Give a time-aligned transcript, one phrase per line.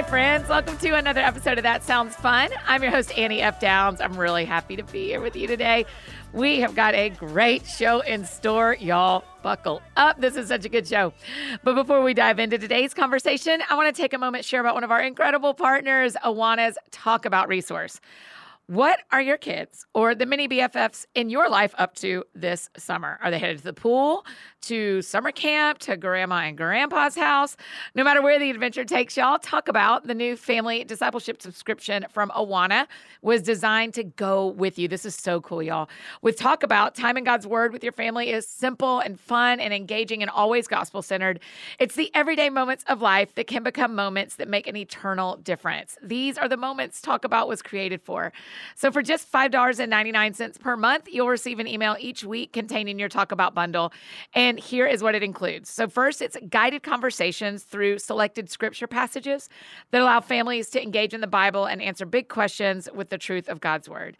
[0.00, 0.48] Hi, friends.
[0.48, 2.48] Welcome to another episode of That Sounds Fun.
[2.66, 3.60] I'm your host, Annie F.
[3.60, 4.00] Downs.
[4.00, 5.84] I'm really happy to be here with you today.
[6.32, 8.78] We have got a great show in store.
[8.80, 10.18] Y'all, buckle up.
[10.18, 11.12] This is such a good show.
[11.64, 14.62] But before we dive into today's conversation, I want to take a moment to share
[14.62, 18.00] about one of our incredible partners, Awana's Talk About resource.
[18.70, 23.18] What are your kids or the mini BFFs in your life up to this summer?
[23.20, 24.24] Are they headed to the pool,
[24.60, 27.56] to summer camp, to grandma and grandpa's house?
[27.96, 32.30] No matter where the adventure takes y'all, talk about the new family discipleship subscription from
[32.30, 32.86] Awana
[33.22, 34.86] was designed to go with you.
[34.86, 35.88] This is so cool, y'all.
[36.22, 39.74] With Talk About, time in God's Word with your family is simple and fun and
[39.74, 41.40] engaging and always gospel centered.
[41.80, 45.98] It's the everyday moments of life that can become moments that make an eternal difference.
[46.00, 48.32] These are the moments Talk About was created for.
[48.74, 53.32] So for just $5.99 per month, you'll receive an email each week containing your Talk
[53.32, 53.92] About bundle.
[54.34, 55.70] And here is what it includes.
[55.70, 59.48] So first, it's guided conversations through selected scripture passages
[59.90, 63.48] that allow families to engage in the Bible and answer big questions with the truth
[63.48, 64.16] of God's word.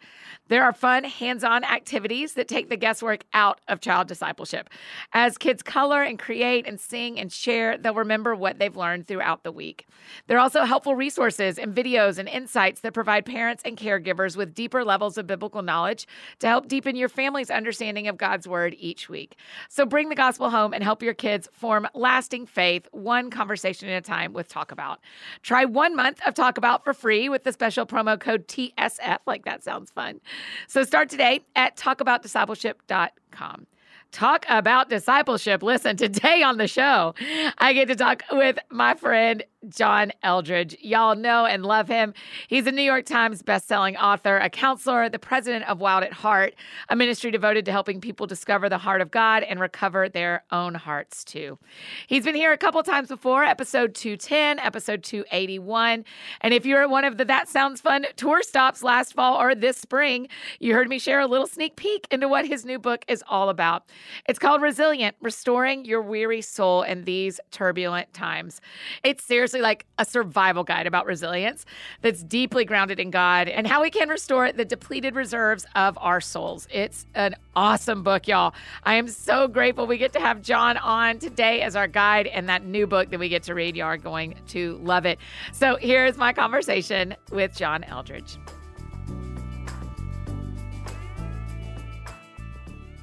[0.47, 4.69] There are fun hands-on activities that take the guesswork out of child discipleship.
[5.13, 9.43] As kids color and create and sing and share, they'll remember what they've learned throughout
[9.43, 9.87] the week.
[10.27, 14.53] There are also helpful resources and videos and insights that provide parents and caregivers with
[14.53, 16.07] deeper levels of biblical knowledge
[16.39, 19.35] to help deepen your family's understanding of God's word each week.
[19.69, 23.97] So bring the gospel home and help your kids form lasting faith one conversation at
[23.97, 24.99] a time with Talk About.
[25.43, 29.19] Try one month of Talk About for free with the special promo code TSF.
[29.25, 30.21] Like that sounds fun.
[30.67, 33.67] So start today at talkaboutdiscipleship.com
[34.11, 35.63] talk about discipleship.
[35.63, 37.15] Listen, today on the show,
[37.57, 40.75] I get to talk with my friend John Eldredge.
[40.81, 42.13] Y'all know and love him.
[42.47, 46.55] He's a New York Times bestselling author, a counselor, the president of Wild at Heart,
[46.89, 50.73] a ministry devoted to helping people discover the heart of God and recover their own
[50.73, 51.59] hearts too.
[52.07, 56.05] He's been here a couple times before, episode 210, episode 281.
[56.41, 59.77] And if you're one of the That Sounds Fun tour stops last fall or this
[59.77, 60.27] spring,
[60.59, 63.49] you heard me share a little sneak peek into what his new book is all
[63.49, 63.83] about.
[64.27, 68.59] It's called Resilient Restoring Your Weary Soul in These Turbulent Times.
[69.03, 71.65] It's seriously like a survival guide about resilience
[72.01, 76.21] that's deeply grounded in God and how we can restore the depleted reserves of our
[76.21, 76.67] souls.
[76.71, 78.53] It's an awesome book, y'all.
[78.83, 82.47] I am so grateful we get to have John on today as our guide and
[82.47, 83.75] that new book that we get to read.
[83.75, 85.19] Y'all are going to love it.
[85.51, 88.37] So here's my conversation with John Eldredge.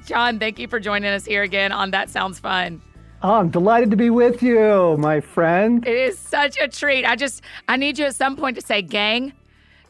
[0.05, 2.81] John, thank you for joining us here again on That Sounds Fun.
[3.21, 5.85] Oh, I'm delighted to be with you, my friend.
[5.85, 7.03] It is such a treat.
[7.05, 9.33] I just, I need you at some point to say, gang,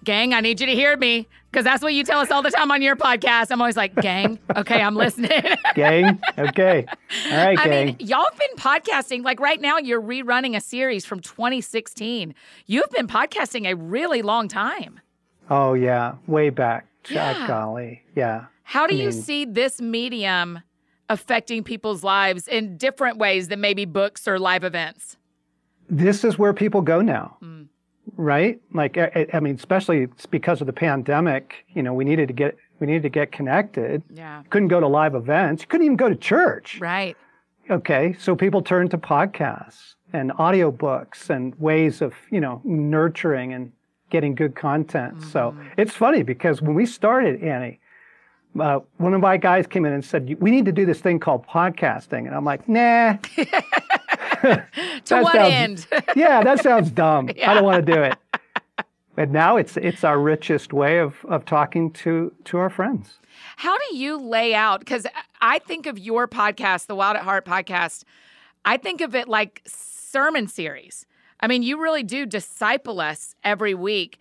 [0.03, 2.49] gang, I need you to hear me because that's what you tell us all the
[2.49, 3.51] time on your podcast.
[3.51, 5.29] I'm always like, gang, okay, I'm listening.
[5.75, 6.85] gang, okay.
[6.87, 7.85] All right, I gang.
[7.85, 9.23] mean, y'all have been podcasting.
[9.23, 12.33] Like right now, you're rerunning a series from 2016.
[12.65, 14.99] You've been podcasting a really long time.
[15.51, 16.87] Oh, yeah, way back.
[17.09, 17.45] Yeah.
[17.47, 18.01] golly.
[18.15, 18.45] Yeah.
[18.63, 20.61] How do I you mean- see this medium
[21.09, 25.17] affecting people's lives in different ways than maybe books or live events?
[25.89, 27.67] This is where people go now, Mm.
[28.15, 28.59] right?
[28.73, 32.33] Like, I, I mean, especially it's because of the pandemic, you know, we needed to
[32.33, 34.03] get, we needed to get connected.
[34.13, 34.43] Yeah.
[34.51, 35.65] Couldn't go to live events.
[35.65, 36.79] Couldn't even go to church.
[36.79, 37.17] Right.
[37.69, 38.15] Okay.
[38.19, 39.95] So people turned to podcasts.
[40.11, 43.71] and audiobooks and ways of you know nurturing and
[44.09, 45.13] getting good content.
[45.15, 45.29] Mm-hmm.
[45.29, 47.79] So it's funny because when we started Annie,
[48.59, 51.19] uh, one of my guys came in and said, "We need to do this thing
[51.19, 53.17] called podcasting," and I'm like, "Nah."
[54.41, 54.65] to
[55.21, 56.03] what sounds, end?
[56.15, 57.29] yeah, that sounds dumb.
[57.35, 57.51] Yeah.
[57.51, 58.15] I don't want to do it.
[59.15, 63.19] But now it's it's our richest way of of talking to to our friends.
[63.57, 64.79] How do you lay out?
[64.79, 65.05] Because
[65.41, 68.03] I think of your podcast, the Wild at Heart podcast.
[68.63, 71.05] I think of it like sermon series.
[71.41, 74.19] I mean, you really do disciple us every week.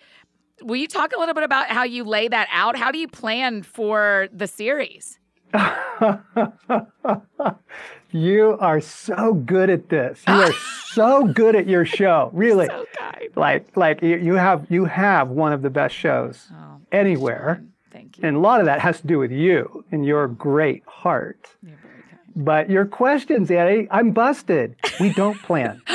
[0.63, 2.77] Will you talk a little bit about how you lay that out?
[2.77, 5.19] How do you plan for the series?
[8.11, 10.23] you are so good at this.
[10.27, 10.53] You are
[10.87, 12.31] so good at your show.
[12.33, 12.67] Really.
[12.67, 13.29] So kind.
[13.37, 17.65] Like like you have you have one of the best shows oh, anywhere.
[17.91, 18.25] Thank you.
[18.27, 21.49] And a lot of that has to do with you and your great heart.
[21.63, 22.45] You're very kind.
[22.45, 24.77] But your questions, Annie, I'm busted.
[25.01, 25.81] We don't plan.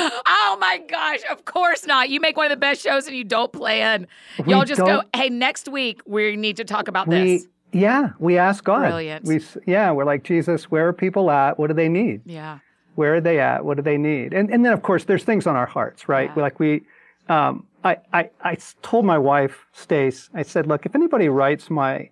[0.54, 2.10] oh my gosh, of course not.
[2.10, 4.06] You make one of the best shows and you don't plan.
[4.44, 7.46] We Y'all just go, hey, next week we need to talk about we, this.
[7.72, 8.82] Yeah, we ask God.
[8.82, 9.24] Brilliant.
[9.24, 10.70] We yeah, we're like Jesus.
[10.70, 11.58] Where are people at?
[11.58, 12.22] What do they need?
[12.24, 12.60] Yeah.
[12.94, 13.64] Where are they at?
[13.64, 14.32] What do they need?
[14.32, 16.30] And and then of course there's things on our hearts, right?
[16.36, 16.42] Yeah.
[16.42, 16.82] Like we,
[17.28, 22.10] um, I, I I told my wife Stace, I said, look, if anybody writes my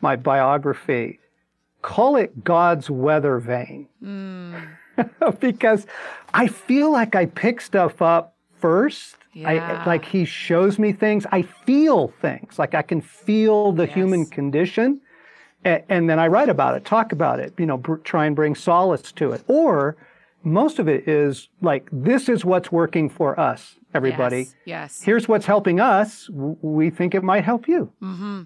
[0.00, 1.20] my biography,
[1.82, 4.68] call it God's weather vane, mm.
[5.40, 5.86] because
[6.32, 9.82] I feel like I pick stuff up first yeah.
[9.82, 11.26] I, like he shows me things.
[11.32, 12.58] I feel things.
[12.58, 13.94] Like I can feel the yes.
[13.94, 15.00] human condition.
[15.64, 18.36] And, and, then I write about it, talk about it, you know, br- try and
[18.36, 19.42] bring solace to it.
[19.48, 19.96] Or
[20.44, 24.40] most of it is like, this is what's working for us, everybody.
[24.40, 24.54] Yes.
[24.66, 25.02] yes.
[25.02, 26.28] Here's what's helping us.
[26.30, 27.90] We think it might help you.
[28.02, 28.42] Mm-hmm.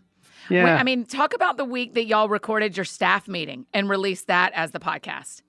[0.48, 0.64] Yeah.
[0.64, 4.28] Wait, I mean, talk about the week that y'all recorded your staff meeting and released
[4.28, 5.42] that as the podcast.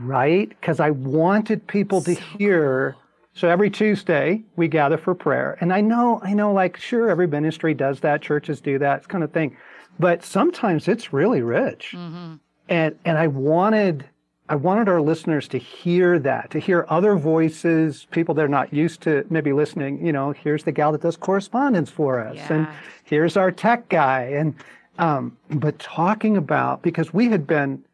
[0.00, 0.48] Right.
[0.48, 2.92] Because I wanted people so to hear.
[2.92, 3.02] Cool
[3.32, 5.56] so every Tuesday we gather for prayer.
[5.60, 9.22] And I know, I know, like, sure, every ministry does that, churches do that kind
[9.24, 9.56] of thing.
[9.98, 11.92] But sometimes it's really rich.
[11.94, 12.34] Mm-hmm.
[12.68, 14.06] And and I wanted
[14.48, 18.72] I wanted our listeners to hear that, to hear other voices, people that are not
[18.72, 20.04] used to maybe listening.
[20.04, 22.52] You know, here's the gal that does correspondence for us, yeah.
[22.52, 22.68] and
[23.04, 24.54] here's our tech guy, and
[24.98, 27.84] um, but talking about because we had been,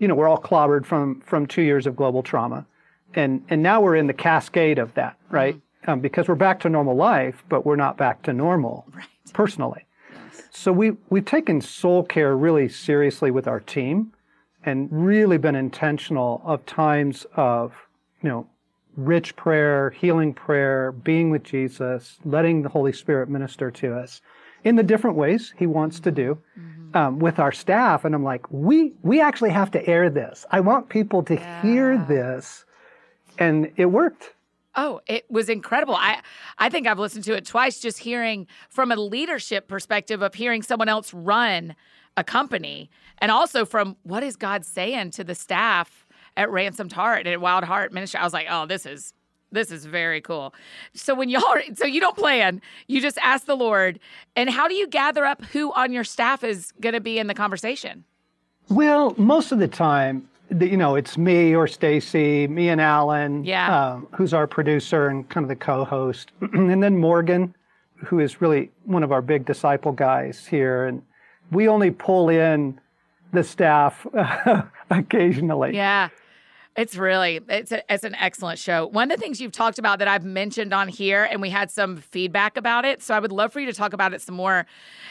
[0.00, 2.66] you know, we're all clobbered from from two years of global trauma,
[3.14, 5.54] and and now we're in the cascade of that, right?
[5.54, 5.90] Mm-hmm.
[5.90, 9.06] Um, because we're back to normal life, but we're not back to normal right.
[9.32, 9.86] personally.
[10.12, 10.42] Yes.
[10.50, 14.12] So we we've taken soul care really seriously with our team,
[14.64, 17.74] and really been intentional of times of
[18.22, 18.46] you know
[18.96, 24.22] rich prayer, healing prayer, being with Jesus, letting the Holy Spirit minister to us
[24.64, 26.38] in the different ways He wants to do.
[26.58, 26.76] Mm-hmm.
[26.92, 30.44] Um, with our staff, and I'm like, we we actually have to air this.
[30.50, 31.62] I want people to yeah.
[31.62, 32.64] hear this
[33.40, 34.34] and it worked.
[34.76, 35.96] Oh, it was incredible.
[35.96, 36.20] I
[36.58, 40.62] I think I've listened to it twice just hearing from a leadership perspective of hearing
[40.62, 41.74] someone else run
[42.16, 47.20] a company and also from what is God saying to the staff at Ransomed Heart
[47.20, 48.20] and at Wild Heart Ministry.
[48.20, 49.12] I was like, "Oh, this is
[49.52, 50.54] this is very cool."
[50.94, 53.98] So when y'all so you don't plan, you just ask the Lord.
[54.36, 57.26] And how do you gather up who on your staff is going to be in
[57.26, 58.04] the conversation?
[58.68, 63.92] Well, most of the time you know, it's me or Stasi, me and Allen, yeah.
[63.92, 67.54] Um, who's our producer and kind of the co-host, and then Morgan,
[68.04, 71.02] who is really one of our big disciple guys here, and
[71.52, 72.80] we only pull in
[73.32, 74.06] the staff
[74.90, 75.74] occasionally.
[75.74, 76.08] Yeah.
[76.80, 78.86] It's really it's a, it's an excellent show.
[78.86, 81.70] One of the things you've talked about that I've mentioned on here, and we had
[81.70, 84.34] some feedback about it, so I would love for you to talk about it some
[84.34, 84.64] more.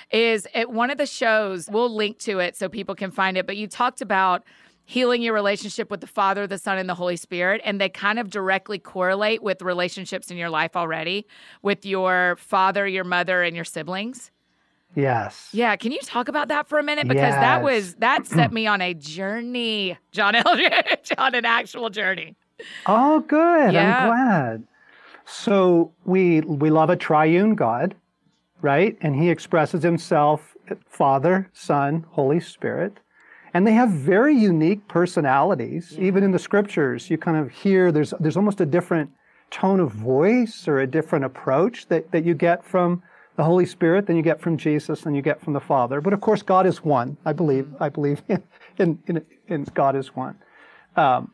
[0.09, 3.45] Is at one of the shows we'll link to it so people can find it.
[3.45, 4.43] But you talked about
[4.85, 7.61] healing your relationship with the Father, the Son, and the Holy Spirit.
[7.63, 11.27] And they kind of directly correlate with relationships in your life already
[11.61, 14.31] with your father, your mother, and your siblings.
[14.95, 15.49] Yes.
[15.53, 15.75] Yeah.
[15.75, 17.07] Can you talk about that for a minute?
[17.07, 17.35] Because yes.
[17.35, 22.35] that was that set me on a journey, John Eldredge, on an actual journey.
[22.85, 23.73] Oh, good.
[23.73, 23.99] Yeah.
[23.99, 24.67] I'm glad.
[25.25, 27.95] So we we love a triune God,
[28.61, 28.97] right?
[29.01, 30.55] And he expresses himself
[30.87, 32.99] Father, Son, Holy Spirit
[33.53, 35.93] and they have very unique personalities.
[35.93, 36.05] Yeah.
[36.05, 39.11] Even in the scriptures, you kind of hear there's there's almost a different
[39.51, 43.01] tone of voice or a different approach that, that you get from
[43.39, 46.01] the Holy Spirit than you get from Jesus and you get from the Father.
[46.01, 47.15] But of course, God is one.
[47.23, 47.67] I believe.
[47.67, 47.83] Mm-hmm.
[47.83, 48.21] I believe
[48.77, 50.37] in in, in, God is one.
[50.97, 51.31] Um,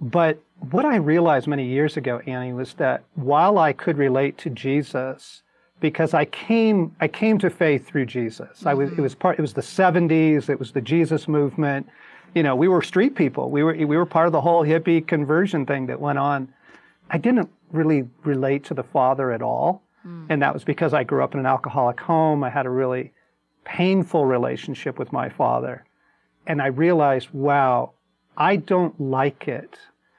[0.00, 0.40] but
[0.70, 5.42] what I realized many years ago, Annie, was that while I could relate to Jesus,
[5.80, 8.60] because I came I came to faith through Jesus.
[8.60, 8.68] Mm-hmm.
[8.68, 11.88] I was it was part it was the 70s, it was the Jesus movement.
[12.32, 13.50] You know, we were street people.
[13.50, 16.48] We were we were part of the whole hippie conversion thing that went on
[17.10, 19.82] I didn't really relate to the father at all.
[20.06, 20.26] Mm.
[20.28, 22.44] And that was because I grew up in an alcoholic home.
[22.44, 23.12] I had a really
[23.64, 25.84] painful relationship with my father.
[26.46, 27.92] And I realized, wow,
[28.36, 29.78] I don't like it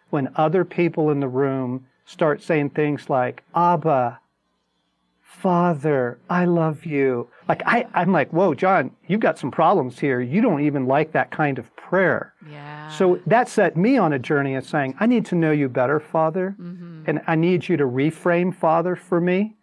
[0.10, 4.20] when other people in the room start saying things like, Abba,
[5.22, 7.28] Father, I love you.
[7.48, 10.22] Like I, I'm like, whoa, John, you've got some problems here.
[10.22, 12.34] You don't even like that kind of prayer.
[12.48, 12.90] Yeah.
[12.92, 16.00] So that set me on a journey of saying, I need to know you better,
[16.00, 17.04] Father, mm-hmm.
[17.08, 19.56] and I need you to reframe Father for me.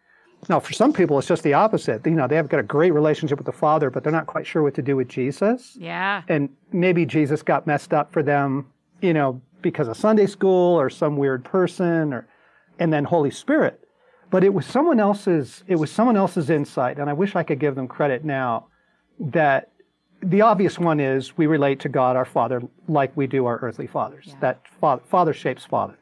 [0.48, 2.06] Now, for some people, it's just the opposite.
[2.06, 4.46] You know, they have got a great relationship with the Father, but they're not quite
[4.46, 5.76] sure what to do with Jesus.
[5.78, 6.22] Yeah.
[6.28, 8.66] And maybe Jesus got messed up for them,
[9.02, 12.28] you know, because of Sunday school or some weird person, or
[12.78, 13.80] and then Holy Spirit.
[14.30, 15.64] But it was someone else's.
[15.66, 18.66] It was someone else's insight, and I wish I could give them credit now.
[19.18, 19.70] That
[20.22, 23.86] the obvious one is we relate to God, our Father, like we do our earthly
[23.86, 24.26] fathers.
[24.28, 24.34] Yeah.
[24.40, 25.97] That father, father shapes Father.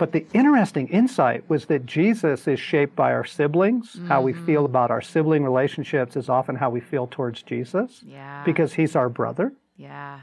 [0.00, 3.92] But the interesting insight was that Jesus is shaped by our siblings.
[3.92, 4.08] Mm-hmm.
[4.08, 4.70] How we feel mm-hmm.
[4.70, 8.00] about our sibling relationships is often how we feel towards Jesus.
[8.02, 8.42] Yeah.
[8.42, 9.52] Because he's our brother.
[9.76, 10.20] Yeah.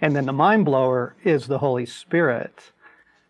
[0.00, 2.70] And then the mind blower is the Holy Spirit,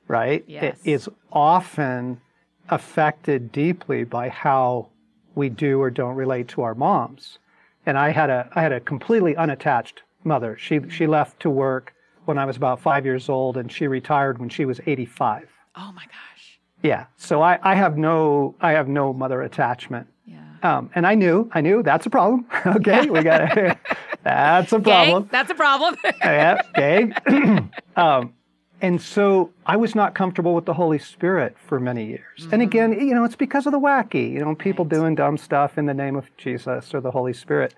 [0.06, 0.44] right?
[0.46, 0.76] Yes.
[0.84, 2.20] It is often
[2.68, 4.88] affected deeply by how
[5.34, 7.38] we do or don't relate to our moms.
[7.86, 10.58] And I had a I had a completely unattached mother.
[10.58, 11.94] She she left to work
[12.26, 15.48] when I was about five years old, and she retired when she was 85.
[15.76, 16.61] Oh my gosh.
[16.83, 17.06] Yeah.
[17.16, 20.06] So I, I have no I have no mother attachment.
[20.25, 20.40] Yeah.
[20.62, 22.47] Um, and I knew I knew that's a problem.
[22.66, 23.78] okay, we got
[24.23, 25.23] that's a problem.
[25.25, 25.97] Gang, that's a problem.
[26.21, 27.71] yeah, gang.
[27.97, 28.33] um,
[28.80, 32.40] and so I was not comfortable with the Holy Spirit for many years.
[32.40, 32.54] Mm-hmm.
[32.54, 34.92] And again, you know, it's because of the wacky, you know, people right.
[34.92, 37.75] doing dumb stuff in the name of Jesus or the Holy Spirit.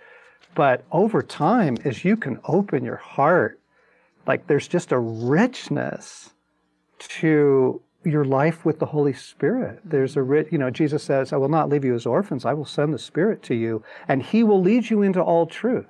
[0.55, 3.61] But over time, as you can open your heart,
[4.27, 6.31] like there's just a richness
[6.99, 9.81] to your life with the Holy Spirit.
[9.85, 10.31] There's a mm-hmm.
[10.31, 12.45] rich, you know, Jesus says, I will not leave you as orphans.
[12.45, 15.87] I will send the Spirit to you, and He will lead you into all truth.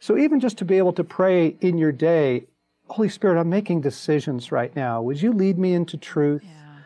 [0.00, 2.46] So even just to be able to pray in your day,
[2.88, 5.02] Holy Spirit, I'm making decisions right now.
[5.02, 6.42] Would you lead me into truth?
[6.44, 6.78] Yeah.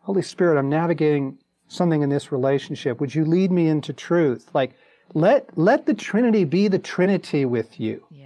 [0.00, 3.00] Holy Spirit, I'm navigating something in this relationship.
[3.00, 4.50] Would you lead me into truth?
[4.52, 4.74] Like,
[5.12, 8.04] let let the Trinity be the Trinity with you.
[8.10, 8.23] Yeah.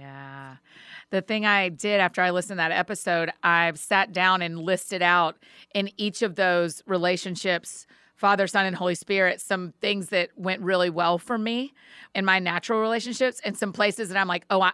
[1.11, 5.01] The thing I did after I listened to that episode, I've sat down and listed
[5.01, 5.37] out
[5.73, 7.87] in each of those relationships
[8.19, 11.73] Father, Son, and Holy Spirit, some things that went really well for me
[12.13, 14.73] in my natural relationships, and some places that I'm like, oh, I,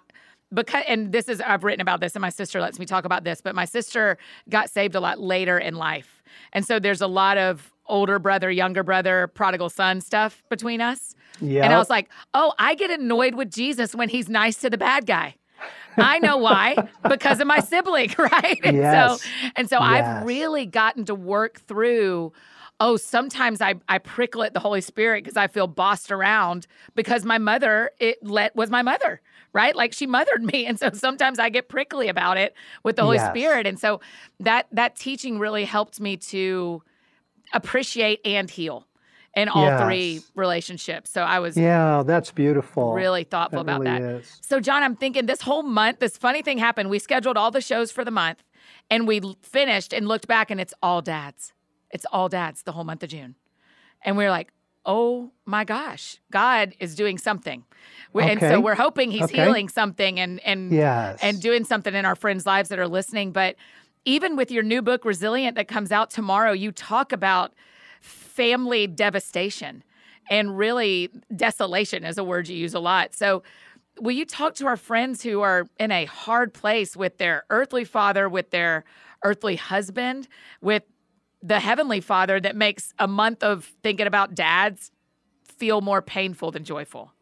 [0.51, 3.23] because and this is I've written about this and my sister lets me talk about
[3.23, 4.17] this, but my sister
[4.49, 6.23] got saved a lot later in life.
[6.53, 11.13] And so there's a lot of older brother, younger brother, prodigal son stuff between us.
[11.39, 11.65] Yeah.
[11.65, 14.77] And I was like, "Oh, I get annoyed with Jesus when he's nice to the
[14.77, 15.35] bad guy."
[15.97, 16.75] I know why
[17.09, 18.59] because of my sibling, right?
[18.63, 19.21] And yes.
[19.21, 20.05] so and so yes.
[20.05, 22.33] I've really gotten to work through
[22.81, 27.23] oh, sometimes I, I prickle at the Holy Spirit because I feel bossed around because
[27.23, 29.21] my mother it let was my mother
[29.55, 29.73] right?
[29.73, 30.65] Like she mothered me.
[30.65, 33.31] And so sometimes I get prickly about it with the Holy yes.
[33.31, 33.65] Spirit.
[33.65, 34.01] And so
[34.41, 36.83] that that teaching really helped me to
[37.53, 38.85] appreciate and heal
[39.35, 39.83] in all yes.
[39.83, 41.11] three relationships.
[41.11, 42.93] So I was Yeah, that's beautiful.
[42.93, 44.19] Really thoughtful that about really that.
[44.21, 44.37] Is.
[44.41, 46.89] So John, I'm thinking this whole month, this funny thing happened.
[46.89, 48.43] We scheduled all the shows for the month
[48.89, 51.53] and we finished and looked back and it's all dads.
[51.91, 53.35] It's all dads the whole month of June.
[54.03, 54.51] And we are like,
[54.85, 57.65] oh my gosh, God is doing something.
[58.15, 58.31] Okay.
[58.31, 59.43] And so we're hoping he's okay.
[59.43, 61.19] healing something and and yes.
[61.21, 63.31] and doing something in our friends' lives that are listening.
[63.31, 63.55] But
[64.05, 67.53] even with your new book, Resilient, that comes out tomorrow, you talk about
[68.35, 69.83] family devastation
[70.29, 73.13] and really desolation is a word you use a lot.
[73.13, 73.43] So
[73.99, 77.85] will you talk to our friends who are in a hard place with their earthly
[77.85, 78.83] father, with their
[79.23, 80.27] earthly husband,
[80.61, 80.83] with
[81.41, 84.91] the heavenly father that makes a month of thinking about dads
[85.45, 87.13] feel more painful than joyful.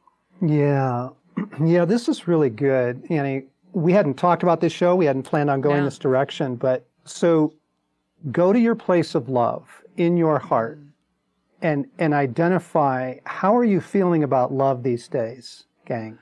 [0.42, 1.10] Yeah.
[1.64, 3.46] Yeah, this is really good, Annie.
[3.74, 4.96] We hadn't talked about this show.
[4.96, 5.86] We hadn't planned on going no.
[5.86, 7.54] this direction, but so
[8.32, 10.80] go to your place of love in your heart.
[11.64, 16.20] And and identify how are you feeling about love these days, gang?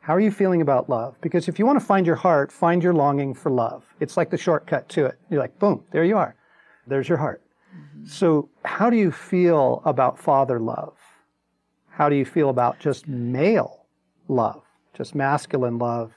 [0.00, 1.16] How are you feeling about love?
[1.20, 3.84] Because if you want to find your heart, find your longing for love.
[3.98, 5.18] It's like the shortcut to it.
[5.30, 6.36] You're like, boom, there you are.
[6.86, 7.42] There's your heart.
[7.74, 8.06] Mm-hmm.
[8.06, 10.96] So, how do you feel about father love?
[11.88, 13.86] How do you feel about just male
[14.28, 14.62] love,
[14.94, 16.12] just masculine love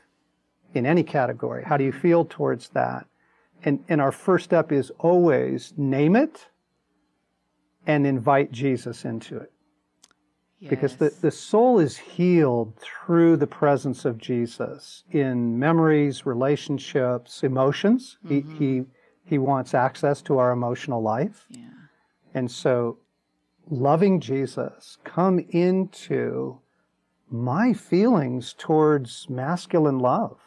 [0.75, 1.63] in any category?
[1.63, 3.07] How do you feel towards that?
[3.63, 6.45] And, and our first step is always name it
[7.86, 9.51] and invite Jesus into it.
[10.59, 10.69] Yes.
[10.69, 18.17] Because the, the soul is healed through the presence of Jesus in memories, relationships, emotions.
[18.25, 18.57] Mm-hmm.
[18.57, 18.86] He, he
[19.24, 21.45] He wants access to our emotional life.
[21.50, 21.69] Yeah.
[22.33, 22.98] And so,
[23.69, 26.59] loving Jesus, come into
[27.29, 30.39] my feelings towards masculine love.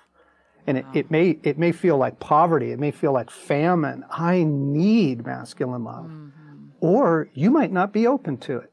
[0.66, 4.04] And it, it may it may feel like poverty, it may feel like famine.
[4.10, 6.06] I need masculine love.
[6.06, 6.41] Mm-hmm.
[6.82, 8.72] Or you might not be open to it.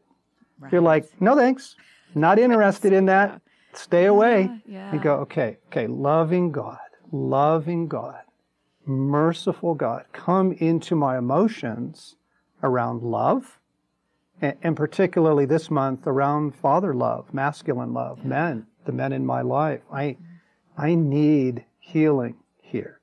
[0.60, 0.72] Right.
[0.72, 1.76] You're like, no thanks,
[2.16, 3.40] not interested in that.
[3.74, 4.50] Stay away.
[4.66, 4.92] Yeah.
[4.92, 6.80] And go, okay, okay, loving God,
[7.12, 8.22] loving God,
[8.84, 12.16] merciful God, come into my emotions
[12.64, 13.60] around love,
[14.42, 18.30] and, and particularly this month around father love, masculine love, yeah.
[18.30, 19.82] men, the men in my life.
[19.94, 20.18] I,
[20.76, 22.99] I need healing here.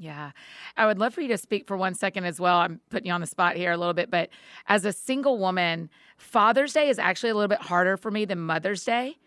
[0.00, 0.30] Yeah.
[0.78, 2.56] I would love for you to speak for one second as well.
[2.56, 4.30] I'm putting you on the spot here a little bit, but
[4.66, 8.38] as a single woman, Father's Day is actually a little bit harder for me than
[8.38, 9.18] Mother's Day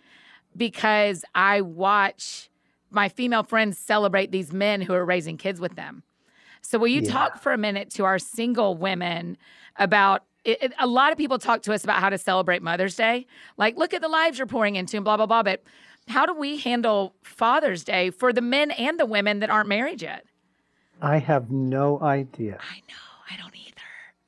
[0.58, 2.50] because I watch
[2.90, 6.02] my female friends celebrate these men who are raising kids with them.
[6.62, 7.12] So, will you yeah.
[7.12, 9.38] talk for a minute to our single women
[9.76, 12.96] about it, it, a lot of people talk to us about how to celebrate Mother's
[12.96, 13.28] Day.
[13.58, 15.44] Like, look at the lives you're pouring into and blah, blah, blah.
[15.44, 15.64] But
[16.08, 20.02] how do we handle Father's Day for the men and the women that aren't married
[20.02, 20.26] yet?
[21.04, 22.58] I have no idea.
[22.62, 22.96] I know.
[23.30, 23.74] I don't either.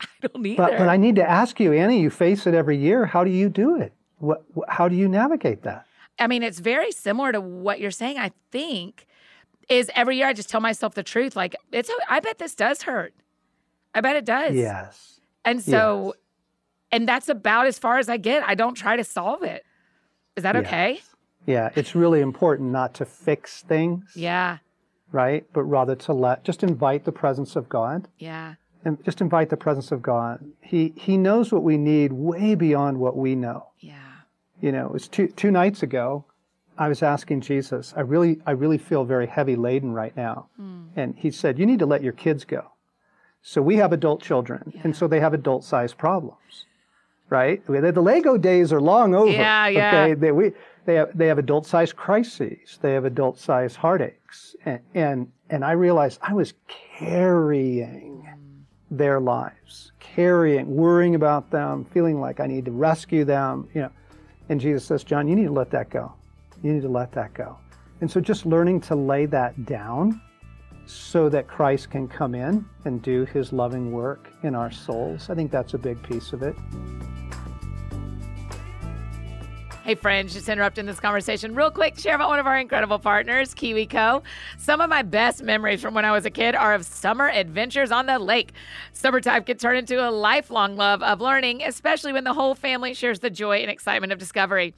[0.00, 0.56] I don't either.
[0.62, 3.06] But, but I need to ask you, Annie, you face it every year.
[3.06, 3.94] How do you do it?
[4.18, 5.86] What, how do you navigate that?
[6.18, 9.06] I mean, it's very similar to what you're saying, I think,
[9.68, 11.34] is every year I just tell myself the truth.
[11.34, 13.14] Like, it's, I bet this does hurt.
[13.94, 14.54] I bet it does.
[14.54, 15.20] Yes.
[15.46, 16.14] And so, yes.
[16.92, 18.42] and that's about as far as I get.
[18.46, 19.64] I don't try to solve it.
[20.36, 20.66] Is that yes.
[20.66, 21.00] okay?
[21.46, 24.04] Yeah, it's really important not to fix things.
[24.14, 24.58] Yeah.
[25.12, 25.46] Right?
[25.52, 28.08] But rather to let, just invite the presence of God.
[28.18, 28.54] Yeah.
[28.84, 30.44] And just invite the presence of God.
[30.60, 33.68] He He knows what we need way beyond what we know.
[33.80, 33.98] Yeah.
[34.60, 36.24] You know, it was two two nights ago.
[36.78, 40.48] I was asking Jesus, I really I really feel very heavy laden right now.
[40.60, 40.88] Mm.
[40.94, 42.72] And he said, You need to let your kids go.
[43.42, 44.80] So we have adult children, yeah.
[44.84, 46.66] and so they have adult sized problems.
[47.28, 47.64] Right?
[47.66, 49.30] The Lego days are long over.
[49.30, 50.02] Yeah, yeah.
[50.02, 50.14] Okay?
[50.14, 50.52] They, we,
[50.84, 52.78] they have they have adult sized crises.
[52.82, 54.18] They have adult sized heartaches,
[54.64, 56.54] and, and and I realized I was
[56.98, 58.64] carrying mm.
[58.90, 63.68] their lives, carrying, worrying about them, feeling like I need to rescue them.
[63.74, 63.90] You know,
[64.48, 66.12] and Jesus says, John, you need to let that go.
[66.62, 67.56] You need to let that go.
[68.00, 70.20] And so just learning to lay that down
[70.86, 75.30] so that Christ can come in and do his loving work in our souls.
[75.30, 76.54] I think that's a big piece of it.
[79.86, 81.96] Hey, friends, just interrupting this conversation real quick.
[81.96, 84.20] Share about one of our incredible partners, KiwiCo.
[84.58, 87.92] Some of my best memories from when I was a kid are of summer adventures
[87.92, 88.52] on the lake.
[88.96, 93.20] Summertime can turn into a lifelong love of learning, especially when the whole family shares
[93.20, 94.72] the joy and excitement of discovery.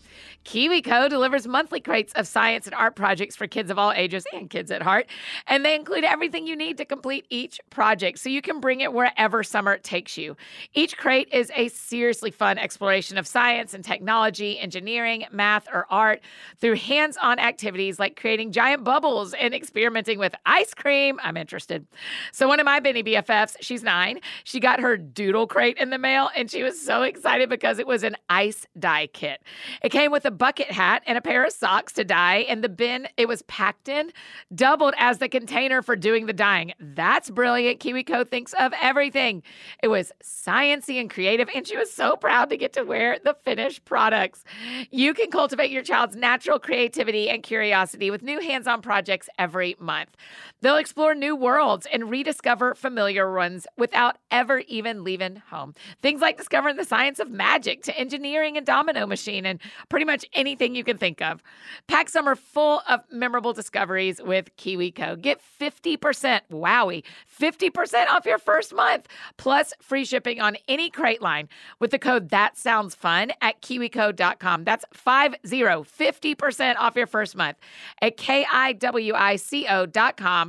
[0.45, 4.51] KiwiCo delivers monthly crates of science and art projects for kids of all ages and
[4.51, 5.07] kids at heart,
[5.47, 8.93] and they include everything you need to complete each project so you can bring it
[8.93, 10.37] wherever summer takes you.
[10.75, 16.21] Each crate is a seriously fun exploration of science and technology, engineering math, or art
[16.57, 21.21] through hands on activities like creating giant bubbles and experimenting with ice cream.
[21.23, 21.87] I'm interested.
[22.33, 24.08] So, one of my mini BFFs, she's nine,
[24.45, 27.87] she got her doodle crate in the mail and she was so excited because it
[27.87, 29.43] was an ice dye kit.
[29.83, 32.69] It came with a bucket hat and a pair of socks to dye, and the
[32.69, 34.13] bin it was packed in
[34.55, 36.73] doubled as the container for doing the dyeing.
[36.81, 37.81] That's brilliant.
[37.81, 39.43] KiwiCo thinks of everything.
[39.83, 43.35] It was sciency and creative, and she was so proud to get to wear the
[43.45, 44.45] finished products.
[44.91, 49.77] You can cultivate your child's natural creativity and curiosity with new hands on projects every
[49.79, 50.17] month.
[50.61, 53.98] They'll explore new worlds and rediscover familiar ones without
[54.31, 55.75] ever even leaving home.
[56.03, 59.59] Things like discovering the science of magic to engineering a domino machine and
[59.89, 61.43] pretty much anything you can think of.
[61.87, 65.21] Pack summer full of memorable discoveries with KiwiCo.
[65.21, 67.03] Get 50%, wowie,
[67.41, 69.07] 50% off your first month,
[69.37, 74.65] plus free shipping on any crate line with the code That Sounds Fun at kiwico.com.
[74.65, 77.57] That's 50, 50% off your first month
[78.01, 78.89] at kiwico.com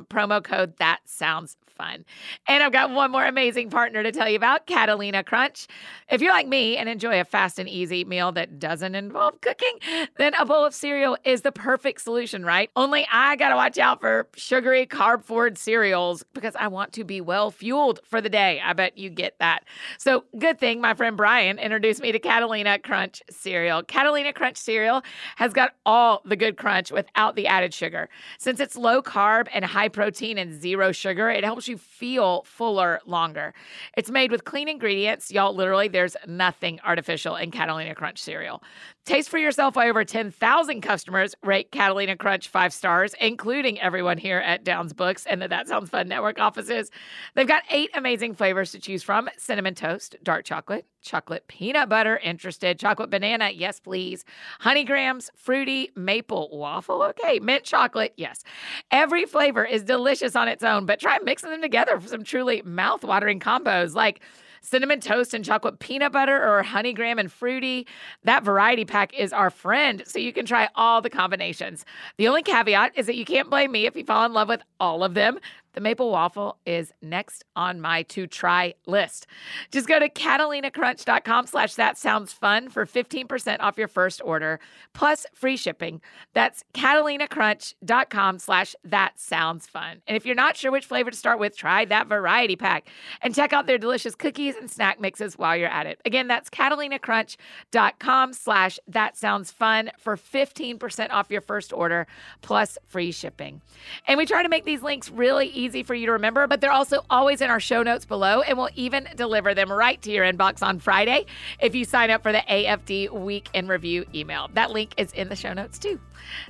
[0.10, 2.06] promo code that sounds fun.
[2.48, 5.66] And I've got one more amazing partner to tell you about Catalina Crunch.
[6.12, 9.80] If you're like me and enjoy a fast and easy meal that doesn't involve cooking,
[10.18, 12.70] then a bowl of cereal is the perfect solution, right?
[12.76, 17.06] Only I got to watch out for sugary, carb forward cereals because I want to
[17.06, 18.62] be well fueled for the day.
[18.64, 19.64] I bet you get that.
[19.98, 23.84] So, good thing my friend Brian introduced me to Catalina Crunch cereal.
[23.84, 25.02] Catalina Crunch cereal
[25.38, 28.10] has got all the good crunch without the added sugar.
[28.38, 33.00] Since it's low carb and high protein and zero sugar, it helps you feel fuller
[33.06, 33.54] longer.
[33.96, 35.32] It's made with clean ingredients.
[35.32, 38.62] Y'all, literally, there's nothing artificial in Catalina Crunch cereal.
[39.10, 41.34] Taste for yourself why over 10,000 customers.
[41.42, 45.90] Rate Catalina Crunch five stars, including everyone here at Downs Books and the That Sounds
[45.90, 46.92] Fun Network offices.
[47.34, 52.18] They've got eight amazing flavors to choose from cinnamon toast, dark chocolate, chocolate peanut butter,
[52.18, 54.26] interested, chocolate banana, yes, please,
[54.60, 58.44] honey grams, fruity, maple waffle, okay, mint chocolate, yes.
[58.92, 62.62] Every flavor is delicious on its own, but try mixing them together for some truly
[62.62, 64.22] mouth-watering combos like
[64.62, 67.88] cinnamon toast and chocolate peanut butter or honey graham and fruity.
[68.24, 71.86] That variety pack is our friend, so you can try all the combinations.
[72.18, 74.62] The only caveat is that you can't blame me if you fall in love with
[74.80, 75.40] all of them.
[75.74, 79.28] The maple waffle is next on my to try list.
[79.72, 84.60] Just go to catalinacrunch.com slash that sounds fun for 15% off your first order
[84.94, 86.02] plus free shipping.
[86.34, 90.02] That's catalinacrunch.com slash that sounds fun.
[90.08, 92.90] And if you're not sure which flavor to start with, try that variety pack
[93.22, 96.02] and check out their delicious cookies and snack mixes while you're at it.
[96.06, 102.08] Again, that's catalinacrunch.com slash that sounds fun for 15% off your first order
[102.42, 103.62] plus free shipping.
[104.08, 106.72] And we try to make these links really easy for you to remember, but they're
[106.72, 110.26] also always in our show notes below, and we'll even deliver them right to your
[110.26, 111.26] inbox on Friday
[111.60, 114.50] if you sign up for the AFD Week in Review email.
[114.54, 116.00] That link is in the show notes too.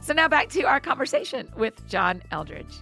[0.02, 2.82] So now back to our conversation with John Eldredge.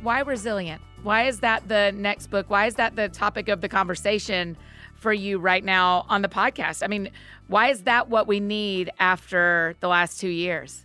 [0.00, 0.80] Why resilient?
[1.02, 2.46] Why is that the next book?
[2.48, 4.56] Why is that the topic of the conversation
[4.94, 6.82] for you right now on the podcast?
[6.82, 7.10] I mean,
[7.46, 10.84] why is that what we need after the last two years?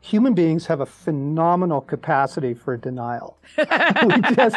[0.00, 3.36] Human beings have a phenomenal capacity for denial.
[3.58, 4.56] we just,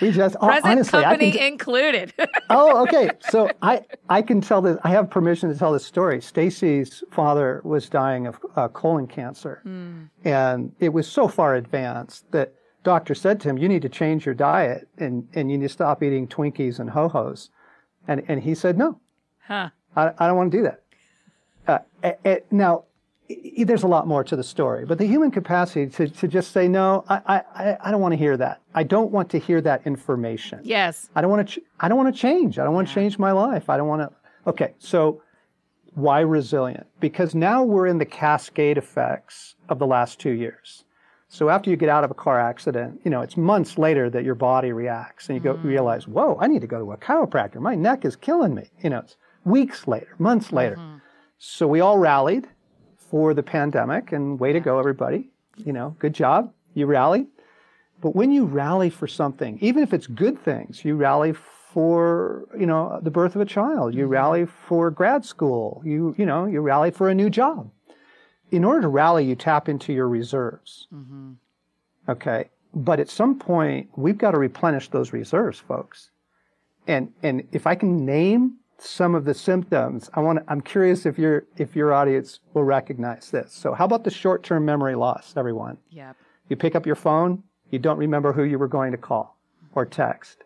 [0.00, 2.12] we just present honestly, company can, included.
[2.50, 3.10] oh, okay.
[3.30, 4.76] So I, I can tell this.
[4.82, 6.18] I have permission to tell this story.
[6.18, 10.08] Stasi's father was dying of uh, colon cancer, mm.
[10.24, 14.26] and it was so far advanced that doctor said to him, "You need to change
[14.26, 17.50] your diet, and and you need to stop eating Twinkies and ho hos,"
[18.08, 18.98] and and he said, "No,
[19.46, 19.70] huh.
[19.94, 20.80] I, I don't want to do that."
[21.66, 22.84] Uh, now
[23.28, 26.68] there's a lot more to the story, but the human capacity to, to just say,
[26.68, 28.60] no, I, I, I don't want to hear that.
[28.74, 30.60] I don't want to hear that information.
[30.62, 31.08] Yes.
[31.14, 32.58] I don't want to, ch- I don't want to change.
[32.58, 33.70] I don't want to change my life.
[33.70, 34.50] I don't want to.
[34.50, 34.74] Okay.
[34.78, 35.22] So
[35.94, 36.86] why resilient?
[37.00, 40.84] Because now we're in the cascade effects of the last two years.
[41.28, 44.22] So after you get out of a car accident, you know, it's months later that
[44.22, 45.64] your body reacts and you go mm.
[45.64, 47.56] realize, whoa, I need to go to a chiropractor.
[47.56, 48.70] My neck is killing me.
[48.82, 50.76] You know, it's weeks later, months later.
[50.76, 50.98] Mm-hmm.
[51.38, 52.48] So we all rallied
[53.14, 55.30] for the pandemic, and way to go, everybody.
[55.56, 56.52] You know, good job.
[56.74, 57.28] You rally.
[58.00, 62.66] But when you rally for something, even if it's good things, you rally for you
[62.66, 63.94] know the birth of a child.
[63.94, 64.12] You mm-hmm.
[64.12, 65.80] rally for grad school.
[65.84, 67.70] You you know you rally for a new job.
[68.50, 70.88] In order to rally, you tap into your reserves.
[70.92, 71.34] Mm-hmm.
[72.08, 76.10] Okay, but at some point we've got to replenish those reserves, folks.
[76.88, 80.10] And and if I can name some of the symptoms.
[80.14, 83.52] I want I'm curious if your if your audience will recognize this.
[83.52, 85.78] So how about the short-term memory loss, everyone?
[85.90, 86.16] Yep.
[86.48, 89.38] You pick up your phone, you don't remember who you were going to call
[89.74, 90.44] or text.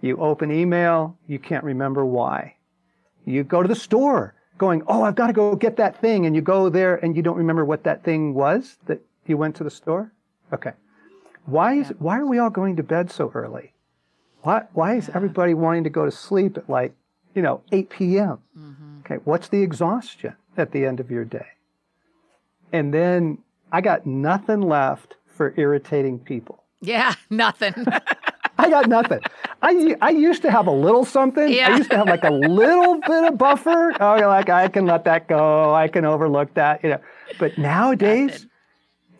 [0.00, 2.56] You open email, you can't remember why.
[3.24, 6.34] You go to the store going, "Oh, I've got to go get that thing." And
[6.36, 9.64] you go there and you don't remember what that thing was that you went to
[9.64, 10.12] the store?
[10.52, 10.72] Okay.
[11.46, 11.96] Why is yep.
[11.98, 13.74] why are we all going to bed so early?
[14.42, 16.94] Why why is everybody wanting to go to sleep at like
[17.38, 18.38] you know, 8 p.m.
[18.58, 18.98] Mm-hmm.
[19.04, 21.46] Okay, what's the exhaustion at the end of your day?
[22.72, 23.38] And then
[23.70, 26.64] I got nothing left for irritating people.
[26.80, 27.74] Yeah, nothing.
[28.58, 29.20] I got nothing.
[29.62, 31.48] I, I used to have a little something.
[31.48, 31.74] Yeah.
[31.74, 33.94] I used to have like a little bit of buffer.
[34.00, 35.72] Oh, you're like, I can let that go.
[35.72, 37.00] I can overlook that, you know.
[37.38, 38.48] But nowadays,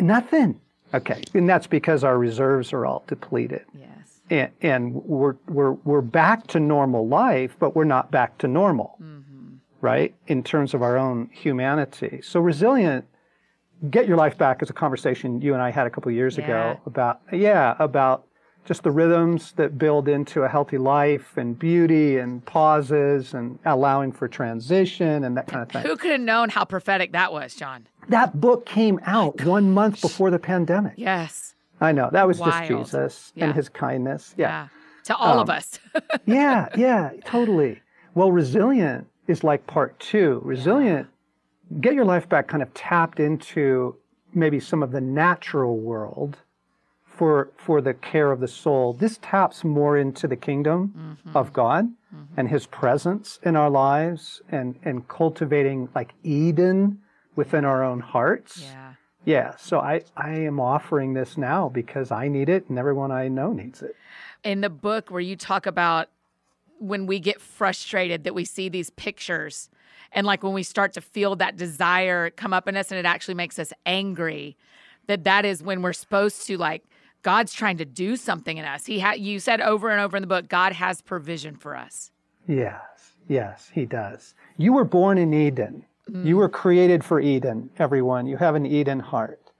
[0.00, 0.09] nothing.
[0.09, 0.61] nothing.
[0.92, 1.22] Okay.
[1.35, 3.64] And that's because our reserves are all depleted.
[3.72, 3.97] Yeah
[4.30, 8.96] and, and we're, we're, we're back to normal life, but we're not back to normal,
[9.00, 9.56] mm-hmm.
[9.80, 10.14] right?
[10.26, 12.20] In terms of our own humanity.
[12.22, 13.04] So resilient,
[13.90, 16.44] get your life back is a conversation you and I had a couple years yeah.
[16.44, 18.26] ago about, yeah, about
[18.64, 24.12] just the rhythms that build into a healthy life and beauty and pauses and allowing
[24.12, 25.82] for transition and that kind of thing.
[25.82, 27.86] Who could have known how prophetic that was, John?
[28.10, 30.94] That book came out one month before the pandemic.
[30.96, 31.54] Yes.
[31.80, 32.08] I know.
[32.12, 32.52] That was Wild.
[32.52, 33.46] just Jesus yeah.
[33.46, 34.34] and his kindness.
[34.36, 34.48] Yeah.
[34.48, 34.68] yeah.
[35.04, 35.78] To all um, of us.
[36.26, 37.80] yeah, yeah, totally.
[38.14, 40.40] Well, resilient is like part two.
[40.44, 41.08] Resilient,
[41.70, 41.78] yeah.
[41.80, 43.96] get your life back kind of tapped into
[44.34, 46.38] maybe some of the natural world
[47.04, 48.92] for for the care of the soul.
[48.92, 51.36] This taps more into the kingdom mm-hmm.
[51.36, 52.34] of God mm-hmm.
[52.36, 56.98] and his presence in our lives and and cultivating like Eden
[57.34, 58.60] within our own hearts.
[58.62, 58.88] Yeah
[59.28, 59.54] Yeah.
[59.58, 63.52] So I, I am offering this now because I need it and everyone I know
[63.52, 63.94] needs it.
[64.42, 66.08] In the book where you talk about
[66.78, 69.68] when we get frustrated that we see these pictures
[70.12, 73.04] and like when we start to feel that desire come up in us and it
[73.04, 74.56] actually makes us angry
[75.08, 76.84] that that is when we're supposed to like
[77.22, 78.86] God's trying to do something in us.
[78.86, 82.12] He had you said over and over in the book God has provision for us.
[82.46, 83.12] Yes.
[83.28, 84.34] Yes, he does.
[84.56, 85.84] You were born in Eden.
[86.08, 88.26] You were created for Eden, everyone.
[88.26, 89.52] You have an Eden heart.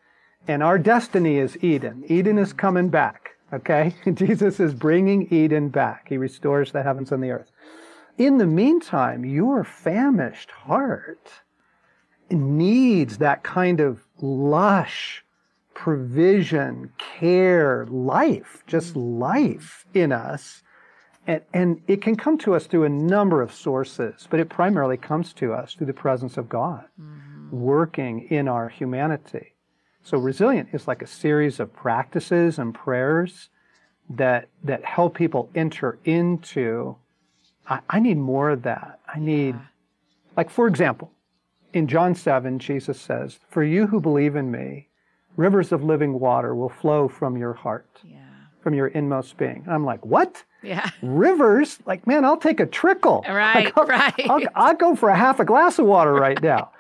[0.46, 2.04] And our destiny is Eden.
[2.08, 3.94] Eden is coming back, okay?
[4.14, 6.08] Jesus is bringing Eden back.
[6.08, 7.50] He restores the heavens and the earth.
[8.16, 11.30] In the meantime, your famished heart
[12.30, 15.24] needs that kind of lush
[15.74, 20.62] provision, care, life, just life in us
[21.29, 24.97] and, and it can come to us through a number of sources, but it primarily
[24.97, 27.51] comes to us through the presence of God mm-hmm.
[27.51, 29.55] working in our humanity.
[30.03, 33.51] So resilient is like a series of practices and prayers
[34.11, 36.97] that that help people enter into
[37.69, 39.01] I, I need more of that.
[39.07, 39.61] I need yeah.
[40.37, 41.12] like for example,
[41.75, 44.88] in John 7, Jesus says, For you who believe in me,
[45.37, 48.01] rivers of living water will flow from your heart.
[48.03, 48.29] Yeah
[48.61, 49.62] from your inmost being.
[49.64, 50.45] And I'm like, what?
[50.62, 50.90] Yeah.
[51.03, 51.79] Rivers?
[51.87, 53.25] Like, man, I'll take a trickle.
[53.29, 54.31] Right, like, I'll, right.
[54.31, 56.71] I'll, I'll, go for a half a glass of water right now.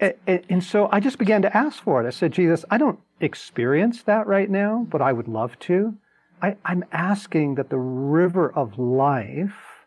[0.00, 0.18] right.
[0.26, 2.06] And, and so I just began to ask for it.
[2.06, 5.96] I said, Jesus, I don't experience that right now, but I would love to.
[6.42, 9.86] I, I'm asking that the river of life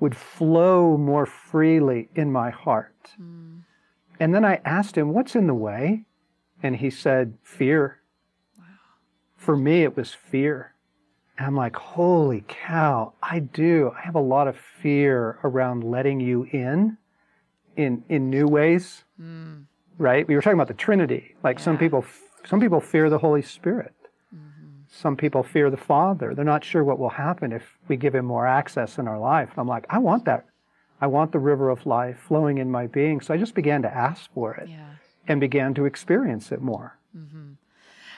[0.00, 3.10] would flow more freely in my heart.
[3.20, 3.60] Mm.
[4.18, 6.04] And then I asked him, What's in the way?
[6.62, 7.98] And he said, Fear
[8.58, 8.64] Wow.
[9.36, 10.74] for me, it was fear.
[11.40, 13.92] And I'm like, holy cow, I do.
[13.96, 16.98] I have a lot of fear around letting you in
[17.76, 19.04] in in new ways.
[19.18, 19.64] Mm.
[19.96, 20.28] Right?
[20.28, 21.36] We were talking about the Trinity.
[21.42, 21.64] Like yeah.
[21.64, 22.04] some people
[22.44, 23.94] some people fear the Holy Spirit.
[24.36, 24.82] Mm-hmm.
[24.88, 26.34] Some people fear the Father.
[26.34, 29.48] They're not sure what will happen if we give him more access in our life.
[29.56, 30.44] I'm like, I want that.
[31.00, 33.22] I want the river of life flowing in my being.
[33.22, 34.90] So I just began to ask for it yeah.
[35.26, 36.98] and began to experience it more.
[37.16, 37.52] Mm-hmm.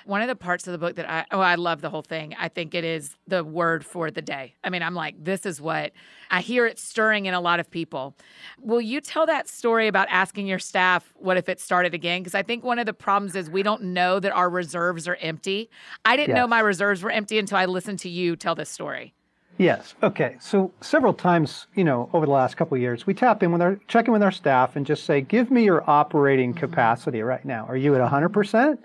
[0.04, 2.34] One of the parts of the book that I oh I love the whole thing.
[2.38, 4.54] I think it is the word for the day.
[4.64, 5.92] I mean, I'm like this is what
[6.30, 8.16] I hear it stirring in a lot of people.
[8.60, 12.34] Will you tell that story about asking your staff what if it started again because
[12.34, 15.70] I think one of the problems is we don't know that our reserves are empty.
[16.04, 16.36] I didn't yes.
[16.36, 19.14] know my reserves were empty until I listened to you tell this story.
[19.58, 19.94] Yes.
[20.02, 20.36] Okay.
[20.40, 23.62] So several times, you know, over the last couple of years, we tap in with
[23.62, 26.60] our check in with our staff and just say, "Give me your operating mm-hmm.
[26.60, 27.66] capacity right now.
[27.66, 28.80] Are you at 100 percent?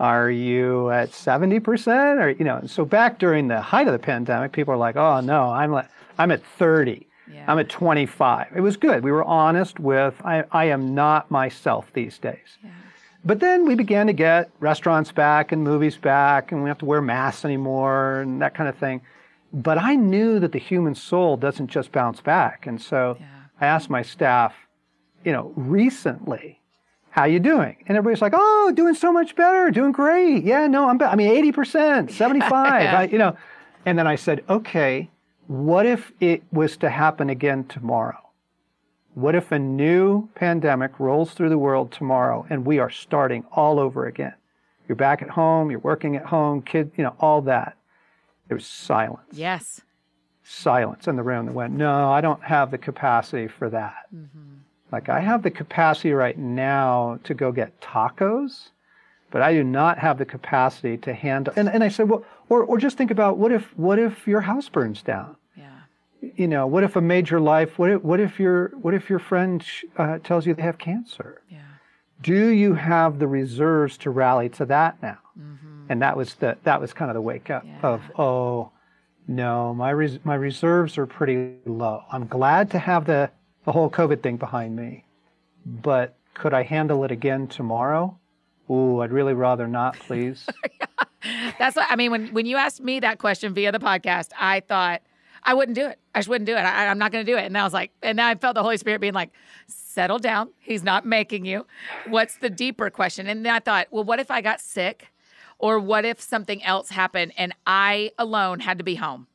[0.00, 2.20] Are you at 70%?
[2.20, 5.20] Or, you know, so back during the height of the pandemic, people are like, oh
[5.20, 7.06] no, I'm, like, I'm at 30.
[7.32, 7.44] Yeah.
[7.46, 8.48] I'm at 25.
[8.54, 9.04] It was good.
[9.04, 12.58] We were honest with, I, I am not myself these days.
[12.62, 12.70] Yeah.
[13.24, 16.78] But then we began to get restaurants back and movies back, and we don't have
[16.78, 19.00] to wear masks anymore and that kind of thing.
[19.52, 22.66] But I knew that the human soul doesn't just bounce back.
[22.66, 23.26] And so yeah.
[23.60, 24.54] I asked my staff,
[25.24, 26.60] you know, recently,
[27.12, 27.76] how you doing?
[27.86, 30.44] And everybody's like, oh, doing so much better, doing great.
[30.44, 32.98] Yeah, no, I'm, be- I mean, 80%, 75, yeah.
[32.98, 33.36] I, you know.
[33.84, 35.10] And then I said, okay,
[35.46, 38.18] what if it was to happen again tomorrow?
[39.14, 43.78] What if a new pandemic rolls through the world tomorrow and we are starting all
[43.78, 44.32] over again?
[44.88, 47.76] You're back at home, you're working at home, kid, you know, all that.
[48.48, 49.32] There was silence.
[49.32, 49.82] Yes.
[50.44, 54.06] Silence in the room that went, no, I don't have the capacity for that.
[54.14, 54.51] Mm-hmm.
[54.92, 58.68] Like I have the capacity right now to go get tacos,
[59.30, 61.54] but I do not have the capacity to handle.
[61.56, 64.42] And, and I said, well, or, or just think about what if, what if your
[64.42, 65.36] house burns down?
[65.56, 65.70] Yeah.
[66.36, 69.18] You know, what if a major life, what if, what if your, what if your
[69.18, 69.64] friend
[69.96, 71.40] uh, tells you they have cancer?
[71.48, 71.60] Yeah.
[72.20, 75.18] Do you have the reserves to rally to that now?
[75.40, 75.86] Mm-hmm.
[75.88, 77.80] And that was the, that was kind of the wake up yeah.
[77.82, 78.70] of, oh,
[79.26, 82.02] no, my, res- my reserves are pretty low.
[82.12, 83.30] I'm glad to have the,
[83.64, 85.04] the whole COVID thing behind me.
[85.64, 88.18] But could I handle it again tomorrow?
[88.70, 90.46] Ooh, I'd really rather not, please.
[91.58, 92.10] That's what I mean.
[92.10, 95.02] When when you asked me that question via the podcast, I thought
[95.44, 95.98] I wouldn't do it.
[96.14, 96.60] I just wouldn't do it.
[96.60, 97.44] I, am not going to do it.
[97.44, 99.30] And I was like, and then I felt the Holy Spirit being like,
[99.66, 100.50] settle down.
[100.60, 101.66] He's not making you.
[102.06, 103.26] What's the deeper question?
[103.26, 105.08] And then I thought, well, what if I got sick?
[105.58, 109.26] Or what if something else happened and I alone had to be home?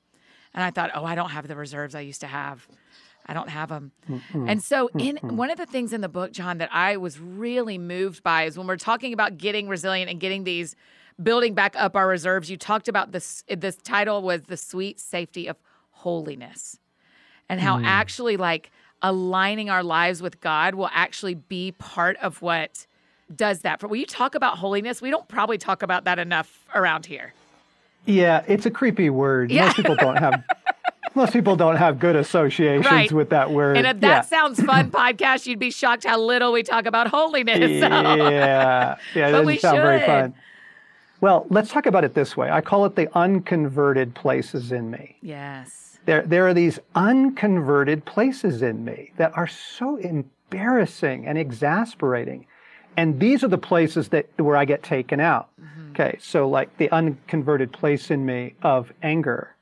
[0.53, 2.67] And I thought, oh, I don't have the reserves I used to have.
[3.27, 3.91] I don't have them.
[4.09, 4.49] Mm-hmm.
[4.49, 5.35] And so, in mm-hmm.
[5.35, 8.57] one of the things in the book, John, that I was really moved by is
[8.57, 10.75] when we're talking about getting resilient and getting these
[11.21, 12.49] building back up our reserves.
[12.49, 13.43] You talked about this.
[13.49, 15.57] This title was the sweet safety of
[15.91, 16.79] holiness,
[17.49, 17.85] and how mm.
[17.85, 22.87] actually like aligning our lives with God will actually be part of what
[23.35, 23.79] does that.
[23.79, 27.33] For when you talk about holiness, we don't probably talk about that enough around here.
[28.05, 29.51] Yeah, it's a creepy word.
[29.51, 29.65] Yeah.
[29.65, 30.43] Most people don't have
[31.15, 33.11] most people don't have good associations right.
[33.11, 33.77] with that word.
[33.77, 34.21] And if that yeah.
[34.21, 37.81] sounds fun podcast, you'd be shocked how little we talk about holiness.
[37.81, 37.87] So.
[38.27, 39.81] Yeah, yeah, it doesn't sound should.
[39.81, 40.33] very fun.
[41.19, 42.51] Well, let's talk about it this way.
[42.51, 45.17] I call it the unconverted places in me.
[45.21, 45.99] Yes.
[46.05, 52.45] There, there are these unconverted places in me that are so embarrassing and exasperating.
[52.95, 55.49] And these are the places that where I get taken out.
[55.61, 55.91] Mm-hmm.
[55.91, 59.55] Okay, so like the unconverted place in me of anger,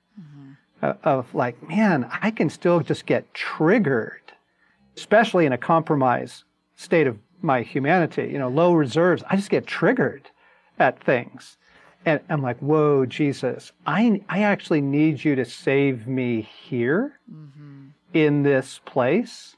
[0.82, 4.34] of like, man, I can still just get triggered,
[4.98, 6.44] especially in a compromised
[6.76, 9.24] state of my humanity, you know, low reserves.
[9.30, 10.30] I just get triggered
[10.80, 11.58] at things.
[12.06, 17.88] And I'm like, whoa, Jesus, I, I actually need you to save me here mm-hmm.
[18.14, 19.56] in this place,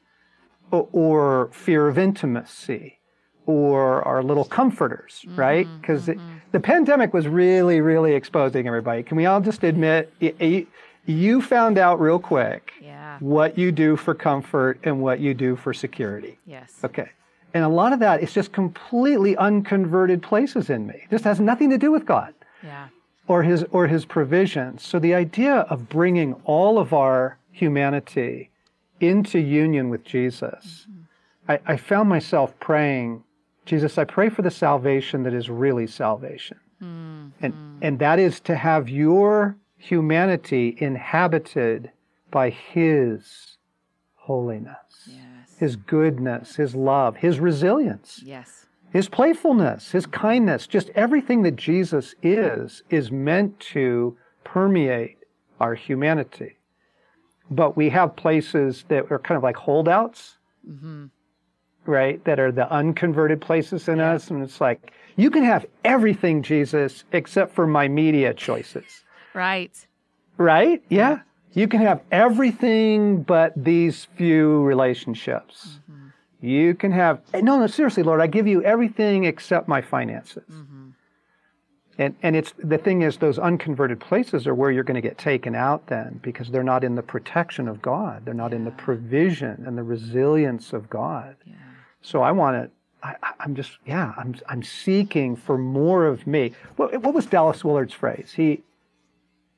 [0.72, 3.00] or, or, fear of intimacy,
[3.46, 5.68] or our little comforters, mm-hmm, right?
[5.82, 6.38] Because mm-hmm.
[6.52, 9.04] the pandemic was really, really exposing everybody.
[9.04, 10.68] Can we all just admit it,
[11.08, 13.18] you found out real quick yeah.
[13.20, 16.38] what you do for comfort and what you do for security?
[16.46, 16.74] Yes.
[16.84, 17.10] Okay.
[17.54, 21.06] And a lot of that is just completely unconverted places in me.
[21.10, 22.34] This has nothing to do with God.
[22.62, 22.90] Yeah.
[23.28, 24.84] Or his or his provisions.
[24.84, 28.52] So the idea of bringing all of our humanity
[29.00, 31.52] into union with Jesus, mm-hmm.
[31.52, 33.24] I, I, found myself praying,
[33.66, 36.58] Jesus, I pray for the salvation that is really salvation.
[36.82, 37.28] Mm-hmm.
[37.42, 41.92] And and that is to have your humanity inhabited
[42.32, 43.58] by his
[44.16, 44.88] holiness
[45.58, 48.22] his goodness, his love, his resilience.
[48.24, 48.68] Yes.
[48.92, 55.18] His playfulness, his kindness, just everything that Jesus is, is meant to permeate
[55.60, 56.58] our humanity.
[57.50, 60.38] But we have places that are kind of like holdouts,
[60.70, 61.06] mm-hmm.
[61.86, 62.24] right?
[62.24, 64.30] That are the unconverted places in us.
[64.30, 69.04] And it's like, you can have everything, Jesus, except for my media choices.
[69.38, 69.88] Right.
[70.38, 70.82] Right?
[70.90, 71.20] Yeah.
[71.54, 75.78] You can have everything but these few relationships.
[75.92, 76.48] Mm-hmm.
[76.48, 80.44] You can have, no, no, seriously, Lord, I give you everything except my finances.
[80.52, 80.90] Mm-hmm.
[82.00, 85.20] And, and it's the thing is, those unconverted places are where you're going to get
[85.20, 88.26] taken out then because they're not in the protection of God.
[88.26, 88.58] They're not yeah.
[88.58, 91.36] in the provision and the resilience of God.
[91.46, 91.54] Yeah.
[92.02, 92.72] So I want to,
[93.04, 96.54] I, am just, yeah, I'm, I'm seeking for more of me.
[96.76, 98.34] What, what was Dallas Willard's phrase?
[98.36, 98.64] He,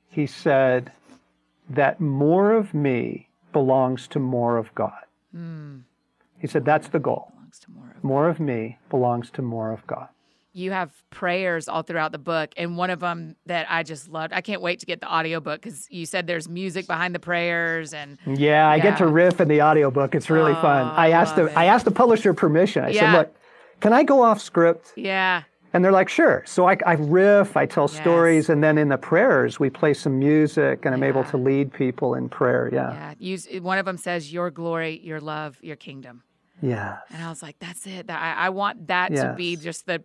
[0.09, 0.91] he said,
[1.69, 5.05] that more of me belongs to more of God.
[5.35, 5.83] Mm.
[6.39, 7.31] He said that's the goal.
[7.67, 10.07] More of, more of me belongs to more of God.
[10.53, 14.33] You have prayers all throughout the book, and one of them that I just loved.
[14.33, 17.93] I can't wait to get the audiobook because you said there's music behind the prayers
[17.93, 20.15] and Yeah, I get to riff in the audiobook.
[20.15, 20.87] It's really oh, fun.
[20.87, 21.57] I, I asked the it.
[21.57, 22.83] I asked the publisher permission.
[22.83, 22.99] I yeah.
[22.99, 23.35] said, look,
[23.79, 24.93] can I go off script?
[24.95, 25.43] Yeah.
[25.73, 26.43] And they're like, sure.
[26.45, 28.01] So I, I riff, I tell yes.
[28.01, 31.71] stories, and then in the prayers, we play some music, and I'm able to lead
[31.71, 32.69] people in prayer.
[32.73, 32.91] Yeah.
[32.91, 33.13] Yeah.
[33.19, 36.23] Use, one of them says, Your glory, your love, your kingdom.
[36.61, 36.97] Yeah.
[37.11, 38.09] And I was like, That's it.
[38.09, 39.21] I, I want that yes.
[39.21, 40.03] to be just the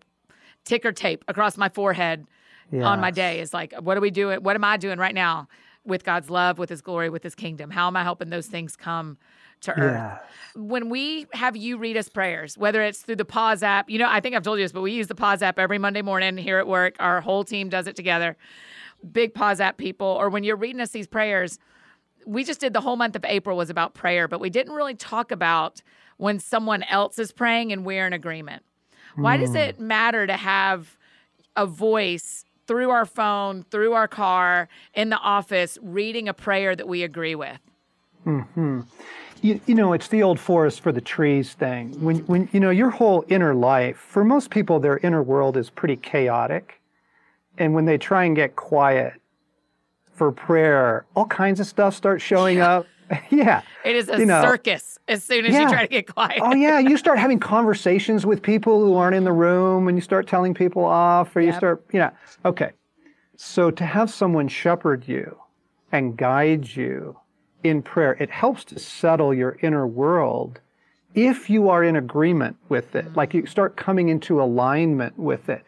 [0.64, 2.27] ticker tape across my forehead
[2.70, 2.85] yes.
[2.85, 4.42] on my day is like, What are we doing?
[4.42, 5.48] What am I doing right now
[5.85, 7.70] with God's love, with His glory, with His kingdom?
[7.70, 9.16] How am I helping those things come?
[9.64, 9.94] To earth.
[9.94, 10.18] Yeah.
[10.57, 14.09] When we have you read us prayers, whether it's through the Pause app, you know,
[14.09, 16.37] I think I've told you this, but we use the Pause app every Monday morning
[16.37, 16.96] here at work.
[17.00, 18.37] Our whole team does it together.
[19.12, 21.59] Big Pause app people, or when you're reading us these prayers,
[22.27, 24.94] we just did the whole month of April was about prayer, but we didn't really
[24.94, 25.83] talk about
[26.16, 28.62] when someone else is praying and we're in agreement.
[29.16, 29.40] Why mm.
[29.40, 29.57] does hmm.
[29.57, 30.96] it matter to have
[31.57, 36.88] a voice through our phone, through our car, in the office, reading a prayer that
[36.88, 37.59] we agree with?
[38.24, 38.81] Hmm.
[39.44, 42.00] You, you, know, it's the old forest for the trees thing.
[42.00, 45.68] When, when, you know, your whole inner life, for most people, their inner world is
[45.68, 46.80] pretty chaotic.
[47.59, 49.20] And when they try and get quiet
[50.14, 52.70] for prayer, all kinds of stuff starts showing yeah.
[52.70, 52.87] up.
[53.30, 53.61] yeah.
[53.85, 55.64] It is a you know, circus as soon as yeah.
[55.64, 56.40] you try to get quiet.
[56.42, 56.78] oh, yeah.
[56.78, 60.54] You start having conversations with people who aren't in the room and you start telling
[60.54, 61.52] people off or yep.
[61.52, 62.11] you start, you know,
[62.46, 62.70] okay.
[63.37, 65.37] So to have someone shepherd you
[65.92, 67.18] and guide you
[67.64, 68.16] in prayer.
[68.20, 70.61] It helps to settle your inner world
[71.14, 75.64] if you are in agreement with it, like you start coming into alignment with it.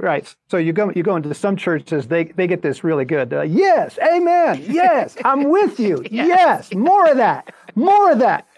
[0.00, 0.34] Right.
[0.48, 3.30] So you go you go into some churches, they, they get this really good.
[3.30, 4.64] Like, yes, amen.
[4.66, 6.04] Yes, I'm with you.
[6.10, 6.26] yes.
[6.26, 7.54] yes, more of that.
[7.76, 8.48] More of that.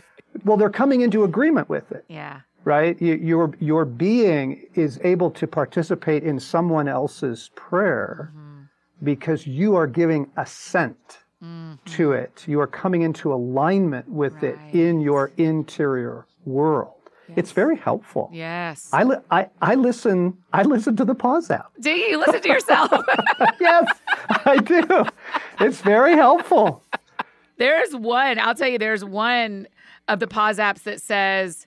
[0.44, 2.04] Well, they're coming into agreement with it.
[2.08, 2.40] Yeah.
[2.64, 3.00] Right?
[3.02, 8.62] You, your your being is able to participate in someone else's prayer mm-hmm.
[9.04, 11.74] because you are giving assent mm-hmm.
[11.96, 12.44] to it.
[12.46, 14.44] You are coming into alignment with right.
[14.44, 16.94] it in your interior world.
[17.28, 17.38] Yes.
[17.38, 18.30] It's very helpful.
[18.32, 18.88] Yes.
[18.92, 21.70] I, li- I, I listen I listen to the pause app.
[21.78, 22.90] Do you listen to yourself?
[23.60, 23.86] yes,
[24.46, 25.04] I do.
[25.60, 26.82] It's very helpful.
[27.58, 29.66] There's one, I'll tell you, there's one
[30.06, 31.66] of the pause apps that says,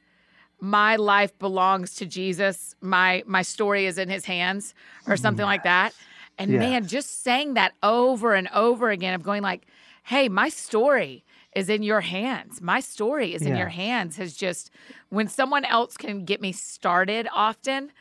[0.62, 2.76] my life belongs to Jesus.
[2.82, 4.74] My my story is in his hands
[5.08, 5.48] or something yes.
[5.48, 5.94] like that.
[6.38, 6.60] And yes.
[6.60, 9.66] man, just saying that over and over again of going like,
[10.04, 11.24] "Hey, my story
[11.56, 12.62] is in your hands.
[12.62, 14.72] My story is in your hands." Has just
[15.10, 17.92] when someone else can get me started often,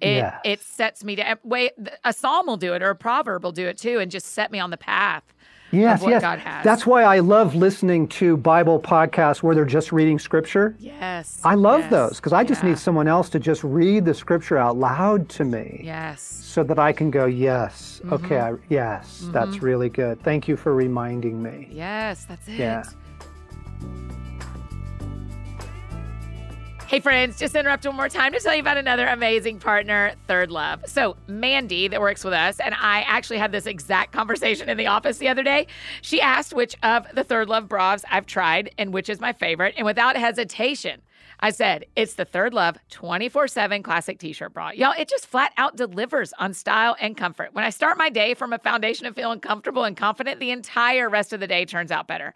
[0.00, 0.40] it yes.
[0.44, 1.72] it sets me to eh, wait
[2.04, 4.50] a psalm will do it or a proverb will do it too and just set
[4.50, 5.34] me on the path
[5.72, 6.22] yes, yes.
[6.64, 10.76] That's why I love listening to Bible podcasts where they're just reading scripture.
[10.78, 11.40] Yes.
[11.44, 14.58] I love yes, those because I just need someone else to just read the scripture
[14.58, 15.82] out loud to me.
[15.84, 16.22] Yes.
[16.22, 18.14] So that I can go, yes, mm-hmm.
[18.14, 19.32] okay, I, yes, mm-hmm.
[19.32, 20.20] that's really good.
[20.22, 21.68] Thank you for reminding me.
[21.70, 22.58] Yes, that's it.
[22.58, 22.84] Yeah.
[26.90, 30.88] Hey, friends, just interrupt one more time to tell you about another amazing partner, ThirdLove.
[30.88, 34.88] So, Mandy, that works with us, and I actually had this exact conversation in the
[34.88, 35.68] office the other day.
[36.02, 39.74] She asked which of the ThirdLove bras I've tried and which is my favorite.
[39.76, 41.00] And without hesitation,
[41.42, 44.70] I said, it's the ThirdLove 24 7 classic t shirt bra.
[44.70, 47.54] Y'all, it just flat out delivers on style and comfort.
[47.54, 51.08] When I start my day from a foundation of feeling comfortable and confident, the entire
[51.08, 52.34] rest of the day turns out better.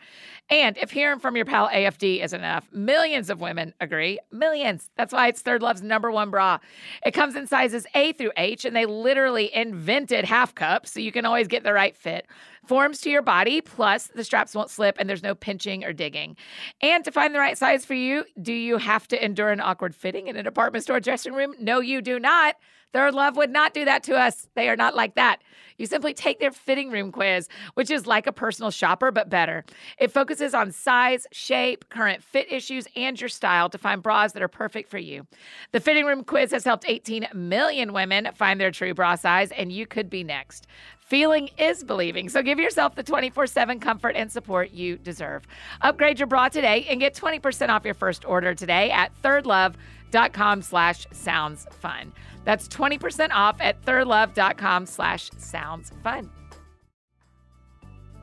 [0.49, 4.19] And if hearing from your pal AFD isn't enough, millions of women agree.
[4.33, 4.91] Millions.
[4.97, 6.59] That's why it's ThirdLove's number one bra.
[7.05, 11.13] It comes in sizes A through H, and they literally invented half cups so you
[11.13, 12.27] can always get the right fit
[12.67, 16.37] forms to your body, plus the straps won't slip and there's no pinching or digging.
[16.81, 19.95] And to find the right size for you, do you have to endure an awkward
[19.95, 21.55] fitting in a department store dressing room?
[21.59, 22.57] No, you do not.
[22.95, 24.47] ThirdLove would not do that to us.
[24.55, 25.43] They are not like that.
[25.77, 29.65] You simply take their fitting room quiz, which is like a personal shopper, but better.
[29.99, 34.43] It focuses on size, shape, current fit issues, and your style to find bras that
[34.43, 35.27] are perfect for you.
[35.73, 39.73] The fitting room quiz has helped 18 million women find their true bra size, and
[39.73, 40.69] you could be next.
[41.05, 42.31] Feeling is believing.
[42.31, 45.47] So give yourself the 24 7 comfort and support you deserve.
[45.83, 51.07] Upgrade your bra today and get 20% off your first order today at thirdlove.com slash
[51.13, 52.11] sounds fun.
[52.45, 56.31] That's 20% off at thirdlove.com slash sounds fun.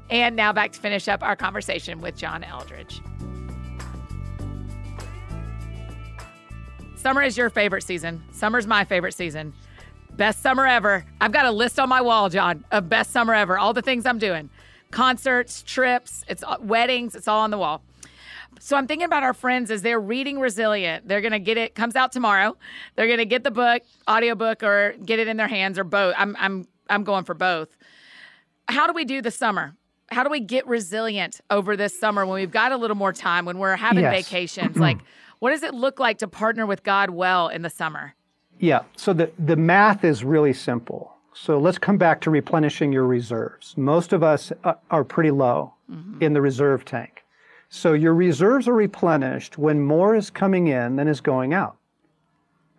[0.10, 3.00] And now back to finish up our conversation with John Eldredge.
[6.96, 8.24] Summer is your favorite season.
[8.32, 9.54] Summer's my favorite season.
[10.18, 11.06] Best summer ever.
[11.20, 13.58] I've got a list on my wall, John, of best summer ever.
[13.58, 14.50] All the things I'm doing
[14.92, 17.82] concerts, trips, it's uh, weddings, it's all on the wall.
[18.60, 21.08] So I'm thinking about our friends as they're reading Resilient.
[21.08, 22.58] They're going to get it comes out tomorrow.
[22.96, 26.14] They're going to get the book, audiobook or get it in their hands or both.
[26.18, 27.70] I'm I'm I'm going for both.
[28.68, 29.76] How do we do the summer?
[30.12, 33.46] How do we get resilient over this summer when we've got a little more time
[33.46, 34.26] when we're having yes.
[34.26, 34.78] vacations?
[34.78, 35.00] like
[35.40, 38.14] what does it look like to partner with God well in the summer?
[38.62, 38.84] Yeah.
[38.96, 41.12] So the, the math is really simple.
[41.34, 43.74] So let's come back to replenishing your reserves.
[43.76, 46.22] Most of us uh, are pretty low mm-hmm.
[46.22, 47.24] in the reserve tank.
[47.70, 51.78] So your reserves are replenished when more is coming in than is going out.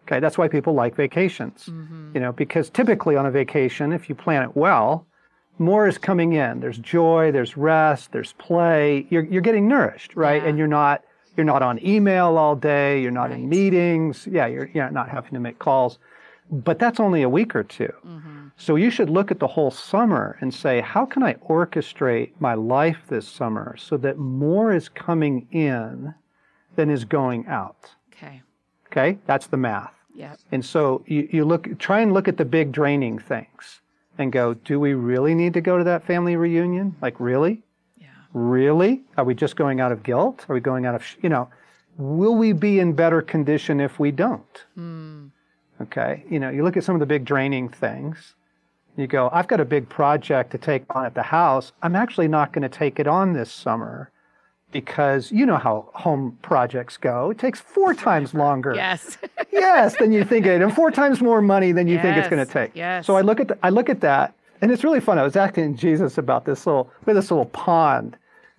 [0.06, 1.66] Okay, that's why people like vacations.
[1.66, 2.10] Mm-hmm.
[2.14, 5.06] You know, because typically on a vacation, if you plan it well,
[5.58, 6.60] more is coming in.
[6.60, 9.06] There's joy, there's rest, there's play.
[9.10, 10.42] You're, you're getting nourished, right?
[10.42, 10.48] Yeah.
[10.48, 11.02] And you're not
[11.36, 13.00] you're not on email all day.
[13.00, 13.38] You're not right.
[13.38, 14.26] in meetings.
[14.30, 15.98] Yeah, you're, you're not having to make calls.
[16.50, 18.48] But that's only a week or 2 mm-hmm.
[18.58, 22.54] So you should look at the whole summer and say, how can I orchestrate my
[22.54, 26.14] life this summer so that more is coming in
[26.76, 27.90] than is going out?
[28.12, 28.42] Okay.
[28.86, 29.94] Okay, that's the math.
[30.14, 30.36] Yeah.
[30.52, 33.80] And so you, you look, try and look at the big draining things
[34.18, 36.94] and go, do we really need to go to that family reunion?
[37.00, 37.62] Like, really?
[38.32, 39.02] Really?
[39.16, 40.46] Are we just going out of guilt?
[40.48, 41.48] Are we going out of, you know,
[41.98, 44.64] will we be in better condition if we don't?
[44.78, 45.30] Mm.
[45.80, 46.24] Okay.
[46.30, 48.34] You know, you look at some of the big draining things.
[48.96, 51.72] You go, I've got a big project to take on at the house.
[51.82, 54.10] I'm actually not going to take it on this summer
[54.70, 57.30] because you know how home projects go.
[57.30, 58.74] It takes four times longer.
[58.74, 59.18] Yes.
[59.52, 62.02] yes, than you think it, and four times more money than you yes.
[62.02, 62.74] think it's going to take.
[62.74, 63.06] Yes.
[63.06, 65.18] So I look at the, I look at that, and it's really fun.
[65.18, 68.16] I was asking Jesus about this little, with this little pond,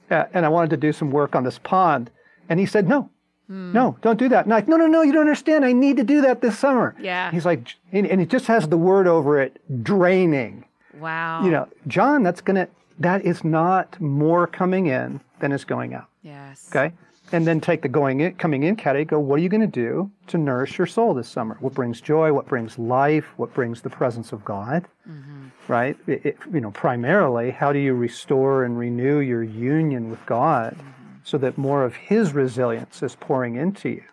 [0.10, 2.10] uh, and I wanted to do some work on this pond.
[2.50, 3.10] And he said, no,
[3.48, 3.72] hmm.
[3.72, 4.46] no, don't do that.
[4.46, 5.66] And I, no, no, no, you don't understand.
[5.66, 6.96] I need to do that this summer.
[7.00, 7.32] Yeah.
[7.32, 10.66] He's like, and, and it just has the word over it, draining.
[11.00, 11.44] Wow.
[11.44, 12.68] You know, John, that's going to,
[13.00, 16.08] that is not more coming in than is going out.
[16.22, 16.70] Yes.
[16.70, 16.94] Okay.
[17.34, 19.68] And then take the going in, coming in category, go, what are you going to
[19.68, 21.58] do to nourish your soul this summer?
[21.60, 22.32] What brings joy?
[22.32, 23.26] What brings life?
[23.38, 24.88] What brings the presence of God?
[25.10, 25.98] Mm-hmm right?
[26.08, 30.76] It, it, you know, primarily, how do you restore and renew your union with God
[30.78, 31.14] mm-hmm.
[31.24, 34.04] so that more of His resilience is pouring into you?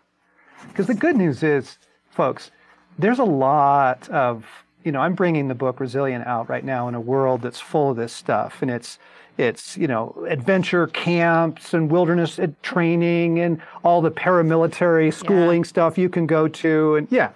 [0.68, 1.78] Because the good news is,
[2.10, 2.50] folks,
[2.98, 4.46] there's a lot of,
[4.84, 7.90] you know, I'm bringing the book Resilient out right now in a world that's full
[7.90, 8.62] of this stuff.
[8.62, 8.98] And it's,
[9.40, 15.68] it's, you know, adventure camps and wilderness training and all the paramilitary schooling yeah.
[15.68, 16.96] stuff you can go to.
[16.96, 17.32] And yeah,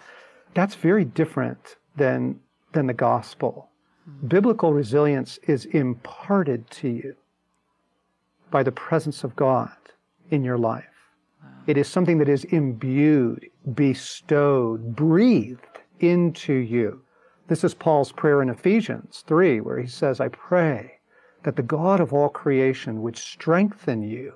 [0.53, 2.39] that's very different than,
[2.73, 3.71] than the gospel.
[4.09, 4.27] Mm-hmm.
[4.27, 7.17] Biblical resilience is imparted to you
[8.51, 9.75] by the presence of God
[10.31, 10.85] in your life.
[11.43, 11.49] Wow.
[11.67, 17.01] It is something that is imbued, bestowed, breathed into you.
[17.49, 20.99] This is Paul's prayer in Ephesians 3, where he says, I pray
[21.45, 24.34] that the God of all creation would strengthen you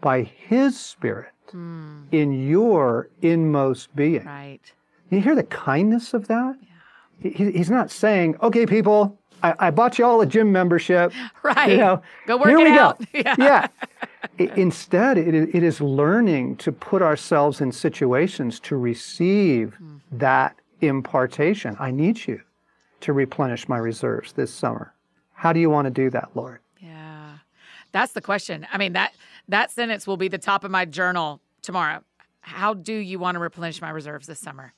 [0.00, 2.04] by his Spirit mm.
[2.12, 4.24] in your inmost being.
[4.24, 4.60] Right.
[5.10, 6.56] You hear the kindness of that?
[6.60, 7.30] Yeah.
[7.30, 11.12] He, he's not saying, okay, people, I, I, bought you all a gym membership.
[11.42, 11.72] Right.
[11.72, 12.98] You know, go work here it we out.
[12.98, 13.06] Go.
[13.14, 13.34] Yeah.
[13.38, 14.54] yeah.
[14.54, 19.96] Instead, it, it is learning to put ourselves in situations to receive mm-hmm.
[20.12, 21.76] that impartation.
[21.80, 22.42] I need you
[23.00, 24.94] to replenish my reserves this summer.
[25.40, 26.58] How do you want to do that, Lord?
[26.80, 27.38] Yeah.
[27.92, 28.66] That's the question.
[28.70, 29.14] I mean, that
[29.48, 32.04] that sentence will be the top of my journal tomorrow.
[32.42, 34.74] How do you want to replenish my reserves this summer?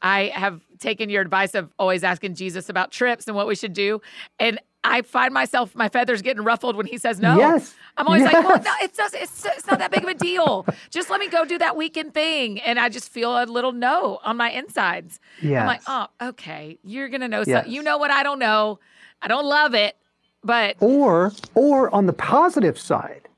[0.00, 3.72] I have taken your advice of always asking Jesus about trips and what we should
[3.72, 4.02] do.
[4.38, 7.38] And I find myself, my feathers getting ruffled when he says no.
[7.38, 7.74] Yes.
[7.96, 8.34] I'm always yes.
[8.34, 10.66] like, well, no, it's, just, it's, it's not that big of a deal.
[10.90, 12.60] just let me go do that weekend thing.
[12.60, 15.18] And I just feel a little no on my insides.
[15.40, 15.62] Yes.
[15.62, 16.78] I'm like, oh, okay.
[16.84, 17.48] You're going to know yes.
[17.48, 17.72] something.
[17.72, 18.80] You know what I don't know.
[19.24, 19.96] I don't love it,
[20.42, 20.76] but.
[20.80, 23.28] Or, or on the positive side,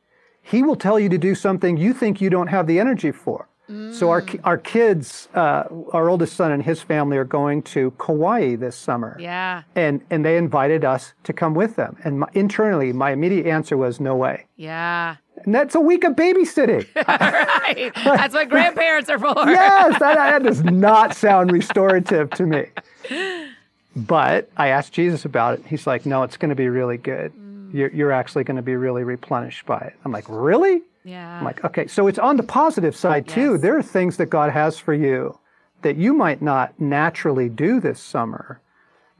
[0.43, 3.49] he will tell you to do something you think you don't have the energy for.
[3.69, 4.41] So our mm.
[4.45, 9.17] our kids, uh, our oldest son and his family are going to Kauai this summer.
[9.19, 9.65] Yeah.
[9.75, 11.97] And and they invited us to come with them.
[12.05, 14.47] And my, internally, my immediate answer was no way.
[14.55, 15.17] Yeah.
[15.45, 16.87] And that's a week of babysitting.
[17.09, 17.91] right.
[18.05, 19.35] That's what grandparents are for.
[19.47, 22.67] yes, that, that does not sound restorative to me.
[23.97, 25.67] But I asked Jesus about it.
[25.67, 27.33] He's like, no, it's going to be really good.
[27.33, 27.73] Mm.
[27.73, 29.95] You're, you're actually going to be really replenished by it.
[30.05, 30.83] I'm like, really?
[31.03, 31.39] Yeah.
[31.39, 33.53] I'm like, okay, so it's on the positive side too.
[33.53, 33.63] Yes.
[33.63, 35.39] There are things that God has for you
[35.83, 38.61] that you might not naturally do this summer.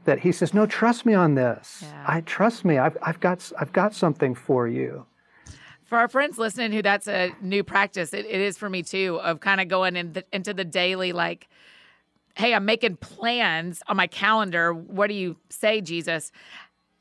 [0.05, 1.79] That He says, no, trust me on this.
[1.81, 2.03] Yeah.
[2.07, 2.77] I trust me.
[2.77, 5.05] I've, I've got I've got something for you.
[5.85, 9.19] For our friends listening, who that's a new practice, it, it is for me too.
[9.23, 11.47] Of kind of going in the, into the daily like
[12.37, 14.73] hey, I'm making plans on my calendar.
[14.73, 16.31] What do you say, Jesus?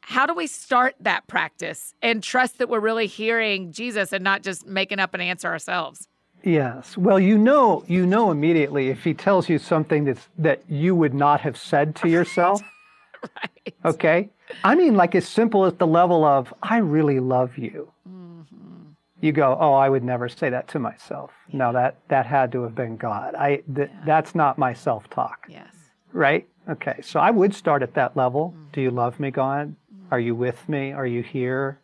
[0.06, 4.44] how do we start that practice and trust that we're really hearing Jesus and not
[4.44, 6.06] just making up an answer ourselves?
[6.44, 6.96] Yes.
[6.96, 11.12] Well, you know, you know immediately if he tells you something that's that you would
[11.12, 12.62] not have said to yourself.
[13.22, 13.74] right.
[13.84, 14.28] Okay.
[14.62, 18.15] I mean, like as simple as the level of "I really love you." Mm-hmm.
[19.20, 21.58] You go, "Oh, I would never say that to myself." Yeah.
[21.58, 23.34] No, that that had to have been God.
[23.34, 24.02] I th- yeah.
[24.04, 25.46] that's not my self-talk.
[25.48, 25.74] Yes.
[26.12, 26.46] Right.
[26.68, 27.00] Okay.
[27.02, 28.50] So I would start at that level.
[28.50, 28.64] Mm-hmm.
[28.72, 29.74] Do you love me, God?
[30.10, 30.92] Are you with me?
[30.92, 31.80] Are you here?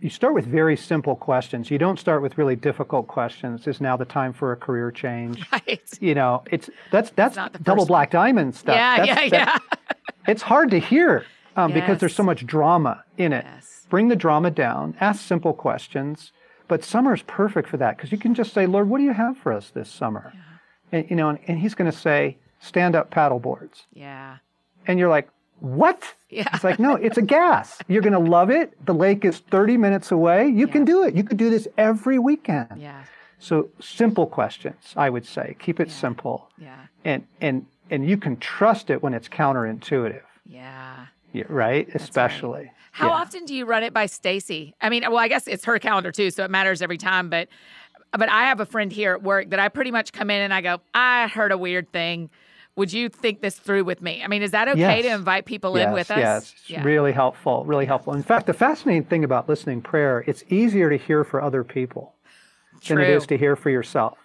[0.00, 1.70] You start with very simple questions.
[1.70, 3.66] You don't start with really difficult questions.
[3.66, 5.44] Is now the time for a career change?
[5.52, 5.80] Right.
[6.00, 8.74] You know, it's that's that's double black diamond stuff.
[8.74, 9.58] Yeah, that's, yeah, yeah.
[10.28, 11.24] it's hard to hear
[11.56, 11.80] um, yes.
[11.80, 13.44] because there's so much drama in it.
[13.46, 13.86] Yes.
[13.88, 14.96] Bring the drama down.
[15.00, 16.32] Ask simple questions.
[16.68, 19.12] But summer is perfect for that because you can just say, Lord, what do you
[19.12, 20.32] have for us this summer?
[20.34, 20.40] Yeah.
[20.98, 23.86] And you know, and, and He's going to say, stand up paddle boards.
[23.92, 24.38] Yeah.
[24.86, 25.28] And you're like,
[25.60, 26.14] what?
[26.28, 26.48] Yeah.
[26.52, 27.78] It's like, no, it's a gas.
[27.88, 28.84] You're going to love it.
[28.84, 30.48] The lake is 30 minutes away.
[30.48, 30.72] You yeah.
[30.72, 31.14] can do it.
[31.14, 32.80] You could do this every weekend.
[32.80, 33.04] Yeah.
[33.38, 35.56] So simple questions, I would say.
[35.58, 35.94] Keep it yeah.
[35.94, 36.50] simple.
[36.58, 36.86] Yeah.
[37.04, 40.22] And and and you can trust it when it's counterintuitive.
[40.46, 41.06] Yeah.
[41.34, 41.86] Yeah right?
[41.92, 42.62] That's Especially.
[42.62, 42.70] Right.
[42.92, 43.14] How yeah.
[43.14, 44.72] often do you run it by Stasi?
[44.80, 47.48] I mean, well, I guess it's her calendar too, so it matters every time, but
[48.16, 50.54] but I have a friend here at work that I pretty much come in and
[50.54, 52.30] I go, I heard a weird thing
[52.76, 54.22] would you think this through with me?
[54.22, 55.04] I mean, is that okay yes.
[55.04, 56.18] to invite people yes, in with us?
[56.18, 56.82] Yes, yeah.
[56.82, 58.14] really helpful, really helpful.
[58.14, 62.14] In fact, the fascinating thing about listening prayer, it's easier to hear for other people
[62.80, 62.96] True.
[62.96, 64.18] than it is to hear for yourself.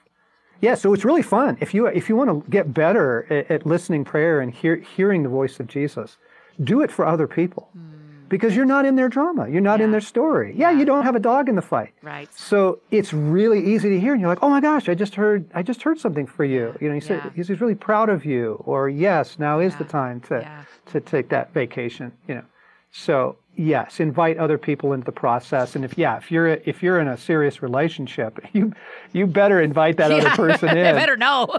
[0.61, 1.57] Yeah, so it's really fun.
[1.61, 5.23] If you if you want to get better at, at listening prayer and hear, hearing
[5.23, 6.17] the voice of Jesus,
[6.63, 7.69] do it for other people.
[7.77, 7.89] Mm
[8.29, 9.49] because you're not in their drama.
[9.49, 9.85] You're not yeah.
[9.85, 10.53] in their story.
[10.55, 11.93] Yeah, you don't have a dog in the fight.
[12.01, 12.33] Right.
[12.33, 15.49] So it's really easy to hear, and you're like, oh my gosh, I just heard,
[15.53, 16.75] I just heard something for you.
[16.79, 20.21] You know, he said he's really proud of you, or yes, now is the time
[20.21, 22.11] to to take that vacation.
[22.27, 22.45] You know,
[22.91, 26.99] so yes, invite other people into the process, and if yeah, if you're if you're
[26.99, 28.73] in a serious relationship, you
[29.11, 30.83] you better invite that other person in.
[30.83, 31.57] they better know.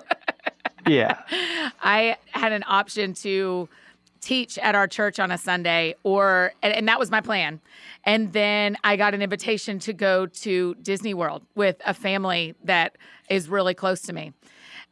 [0.87, 1.19] yeah.
[1.83, 3.69] I had an option to
[4.21, 7.61] teach at our church on a Sunday, or and, and, that was my plan.
[8.05, 12.97] And then I got an invitation to go to Disney World with a family that
[13.29, 14.33] is really close to me.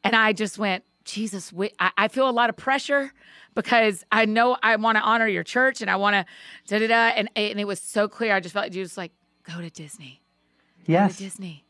[0.04, 3.12] And I just went, Jesus, we, I, I feel a lot of pressure
[3.54, 6.24] because I know I want to honor your church and I want to
[6.68, 7.16] da da da.
[7.16, 8.34] And, and it was so clear.
[8.34, 9.12] I just felt like Jesus like,
[9.42, 10.20] go to Disney.
[10.86, 11.12] Yes.
[11.12, 11.64] Go to Disney.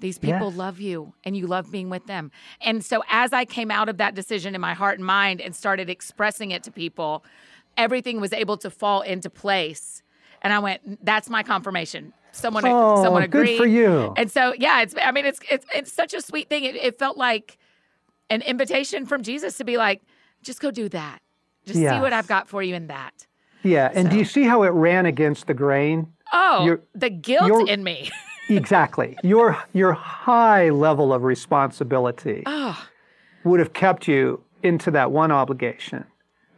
[0.00, 0.56] These people yes.
[0.56, 2.30] love you and you love being with them.
[2.60, 5.54] And so as I came out of that decision in my heart and mind and
[5.54, 7.24] started expressing it to people,
[7.76, 10.02] everything was able to fall into place.
[10.42, 12.12] And I went, that's my confirmation.
[12.32, 13.58] Someone, oh, someone agreed.
[13.58, 14.14] Good for you.
[14.16, 14.94] And so, yeah, it's.
[15.00, 16.62] I mean, it's it's it's such a sweet thing.
[16.62, 17.58] It, it felt like
[18.30, 20.00] an invitation from Jesus to be like,
[20.42, 21.20] just go do that.
[21.66, 21.92] Just yes.
[21.92, 23.26] see what I've got for you in that.
[23.62, 23.90] Yeah.
[23.92, 24.12] And so.
[24.12, 26.12] do you see how it ran against the grain?
[26.32, 28.10] Oh, You're, the guilt in me.
[28.50, 29.16] exactly.
[29.22, 32.86] Your your high level of responsibility oh.
[33.44, 36.04] would have kept you into that one obligation.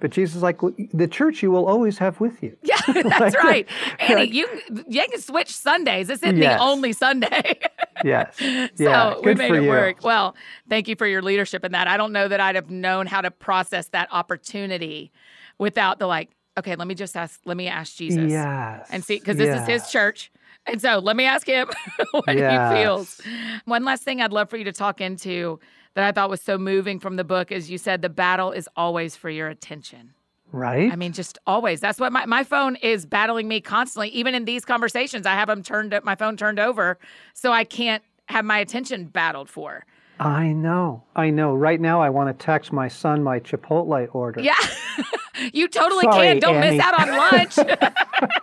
[0.02, 0.60] But Jesus is like,
[0.92, 2.56] the church you will always have with you.
[2.64, 3.68] Yeah, that's like, right.
[4.00, 4.48] Annie, like, you,
[4.88, 6.08] you can switch Sundays.
[6.08, 6.58] This isn't yes.
[6.58, 7.60] the only Sunday.
[8.04, 8.34] yes.
[8.40, 8.66] Yeah.
[8.76, 9.68] So we made it you.
[9.68, 10.02] work.
[10.02, 10.34] Well,
[10.68, 11.86] thank you for your leadership in that.
[11.86, 15.12] I don't know that I'd have known how to process that opportunity
[15.58, 18.28] without the like, okay, let me just ask, let me ask Jesus.
[18.28, 18.88] Yes.
[18.90, 19.62] And see, because this yes.
[19.68, 20.32] is his church.
[20.66, 21.68] And so let me ask him
[22.12, 22.72] what yes.
[22.72, 23.20] he feels.
[23.64, 25.58] One last thing I'd love for you to talk into
[25.94, 28.68] that I thought was so moving from the book is you said the battle is
[28.76, 30.14] always for your attention.
[30.52, 30.92] Right.
[30.92, 31.80] I mean, just always.
[31.80, 34.08] That's what my, my phone is battling me constantly.
[34.10, 36.98] Even in these conversations, I have them turned my phone turned over
[37.34, 39.84] so I can't have my attention battled for.
[40.20, 41.02] I know.
[41.16, 41.54] I know.
[41.54, 44.40] Right now, I want to text my son my Chipotle order.
[44.40, 44.54] Yeah.
[45.52, 46.38] you totally Sorry, can.
[46.38, 46.76] Don't Annie.
[46.76, 47.16] miss out on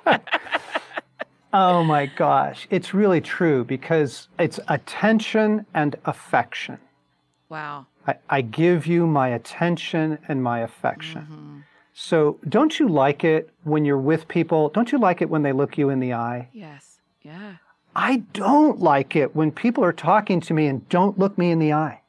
[0.06, 0.22] lunch.
[1.54, 2.68] oh my gosh.
[2.70, 6.78] It's really true because it's attention and affection.
[7.50, 7.88] Wow.
[8.08, 11.22] I, I give you my attention and my affection.
[11.22, 11.60] Mm-hmm.
[11.94, 14.70] So don't you like it when you're with people?
[14.70, 16.48] Don't you like it when they look you in the eye?
[16.54, 17.02] Yes.
[17.22, 17.56] Yeah.
[17.96, 21.60] I don't like it when people are talking to me and don't look me in
[21.60, 22.02] the eye.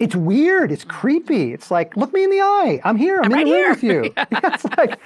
[0.00, 0.72] It's weird.
[0.72, 1.52] It's creepy.
[1.52, 2.80] It's like, look me in the eye.
[2.84, 3.20] I'm here.
[3.20, 4.00] I'm, I'm in right the room here.
[4.02, 4.12] with you.
[4.16, 4.24] yeah.
[4.54, 4.98] it's like,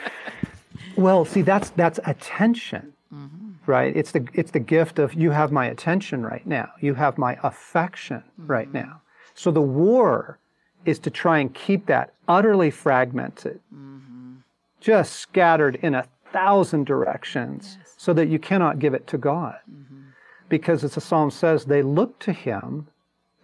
[0.97, 3.44] well, see, that's that's attention, mm-hmm.
[3.67, 3.95] Right?
[3.97, 6.71] It's the it's the gift of you have my attention right now.
[6.81, 8.47] You have my affection mm-hmm.
[8.47, 9.01] right now.
[9.35, 10.39] So the war
[10.85, 14.35] is to try and keep that utterly fragmented, mm-hmm.
[14.81, 17.95] just scattered in a thousand directions, yes.
[17.97, 19.57] so that you cannot give it to God.
[19.71, 20.01] Mm-hmm.
[20.49, 22.89] Because as the psalm says, they looked to him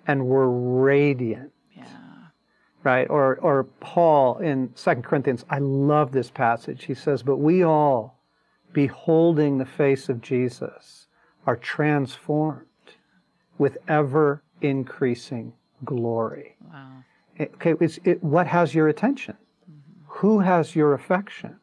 [0.06, 1.52] and were radiant.
[1.76, 1.84] Yeah.
[2.82, 3.08] Right?
[3.08, 6.84] Or, or Paul in Second Corinthians, I love this passage.
[6.84, 8.19] He says, But we all,
[8.72, 11.06] beholding the face of Jesus,
[11.46, 12.66] are transformed
[13.58, 15.52] with ever increasing
[15.84, 16.56] glory.
[16.72, 17.04] Wow.
[17.40, 19.36] Okay, it, what has your attention?
[19.70, 20.04] Mm-hmm.
[20.06, 21.56] Who has your affection?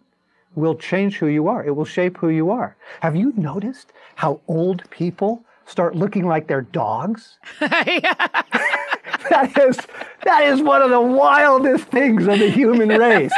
[0.56, 1.64] Will change who you are.
[1.64, 2.76] It will shape who you are.
[3.02, 7.38] Have you noticed how old people start looking like they're dogs?
[7.60, 9.78] that is
[10.24, 13.32] that is one of the wildest things of the human race.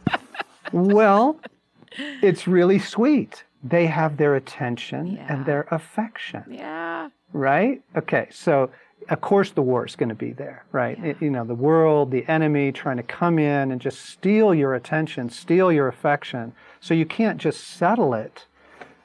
[0.72, 1.40] well,
[2.22, 3.44] it's really sweet.
[3.62, 5.32] They have their attention yeah.
[5.32, 6.44] and their affection.
[6.50, 7.08] Yeah.
[7.32, 7.82] Right?
[7.96, 8.70] Okay, so
[9.08, 10.98] of course the war is going to be there, right?
[10.98, 11.10] Yeah.
[11.10, 14.74] It, you know, the world, the enemy trying to come in and just steal your
[14.74, 16.52] attention, steal your affection.
[16.80, 18.46] So you can't just settle it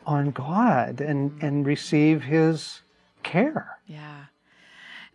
[0.05, 1.45] on God and, mm-hmm.
[1.45, 2.81] and receive his
[3.23, 3.77] care.
[3.85, 4.25] Yeah.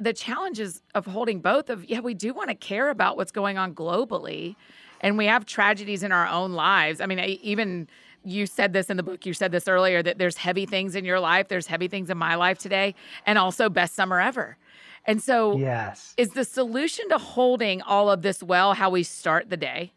[0.00, 3.58] The challenges of holding both of, yeah, we do want to care about what's going
[3.58, 4.56] on globally.
[5.04, 7.02] And we have tragedies in our own lives.
[7.02, 7.88] I mean, I, even
[8.24, 11.04] you said this in the book, you said this earlier that there's heavy things in
[11.04, 12.94] your life, there's heavy things in my life today,
[13.26, 14.56] and also best summer ever.
[15.04, 16.14] And so, yes.
[16.16, 19.92] is the solution to holding all of this well how we start the day?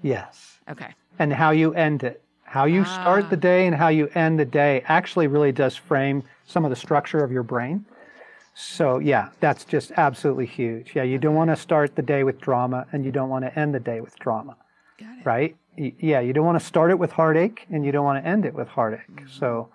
[0.00, 0.60] Yes.
[0.66, 0.94] Okay.
[1.18, 2.22] And how you end it.
[2.44, 3.02] How you ah.
[3.02, 6.70] start the day and how you end the day actually really does frame some of
[6.70, 7.84] the structure of your brain.
[8.54, 10.92] So, yeah, that's just absolutely huge.
[10.94, 13.58] Yeah, you don't want to start the day with drama and you don't want to
[13.58, 14.56] end the day with drama.
[14.98, 15.26] Got it.
[15.26, 15.56] Right?
[15.76, 18.44] Yeah, you don't want to start it with heartache and you don't want to end
[18.44, 19.10] it with heartache.
[19.10, 19.28] Mm-hmm.
[19.28, 19.70] So,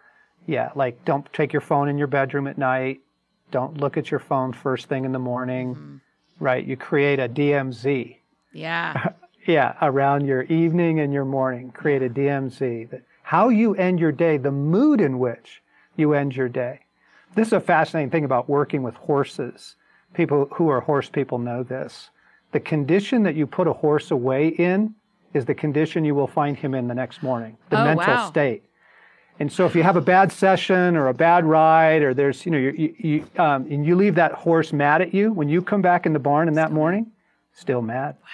[0.45, 3.01] yeah, like don't take your phone in your bedroom at night
[3.51, 6.43] don't look at your phone first thing in the morning, mm-hmm.
[6.43, 6.65] right?
[6.65, 8.17] You create a DMZ.
[8.53, 9.09] Yeah.
[9.47, 11.71] yeah, around your evening and your morning.
[11.71, 12.89] Create a DMZ.
[12.89, 15.61] That how you end your day, the mood in which
[15.95, 16.82] you end your day.
[17.36, 19.75] This is a fascinating thing about working with horses.
[20.13, 22.09] People who are horse people know this.
[22.51, 24.95] The condition that you put a horse away in
[25.34, 28.30] is the condition you will find him in the next morning, the oh, mental wow.
[28.30, 28.63] state.
[29.39, 32.51] And so if you have a bad session or a bad ride or there's, you
[32.51, 35.82] know, you, you, um, and you leave that horse mad at you, when you come
[35.82, 37.11] back in the barn in that morning,
[37.53, 38.15] still mad.
[38.23, 38.30] Wow.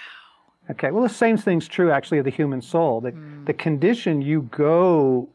[0.71, 3.01] Okay, well, the same thing's true actually of the human soul.
[3.01, 3.45] The, mm.
[3.45, 5.27] the condition you go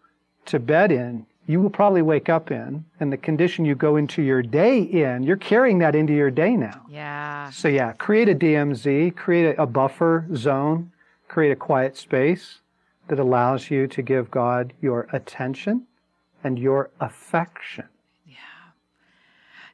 [0.47, 4.21] to bed in you will probably wake up in, and the condition you go into
[4.21, 6.85] your day in, you're carrying that into your day now.
[6.91, 7.49] Yeah.
[7.51, 10.93] So, yeah, create a DMZ, create a, a buffer zone,
[11.27, 12.59] create a quiet space
[13.09, 15.87] that allows you to give God your attention
[16.45, 17.89] and your affection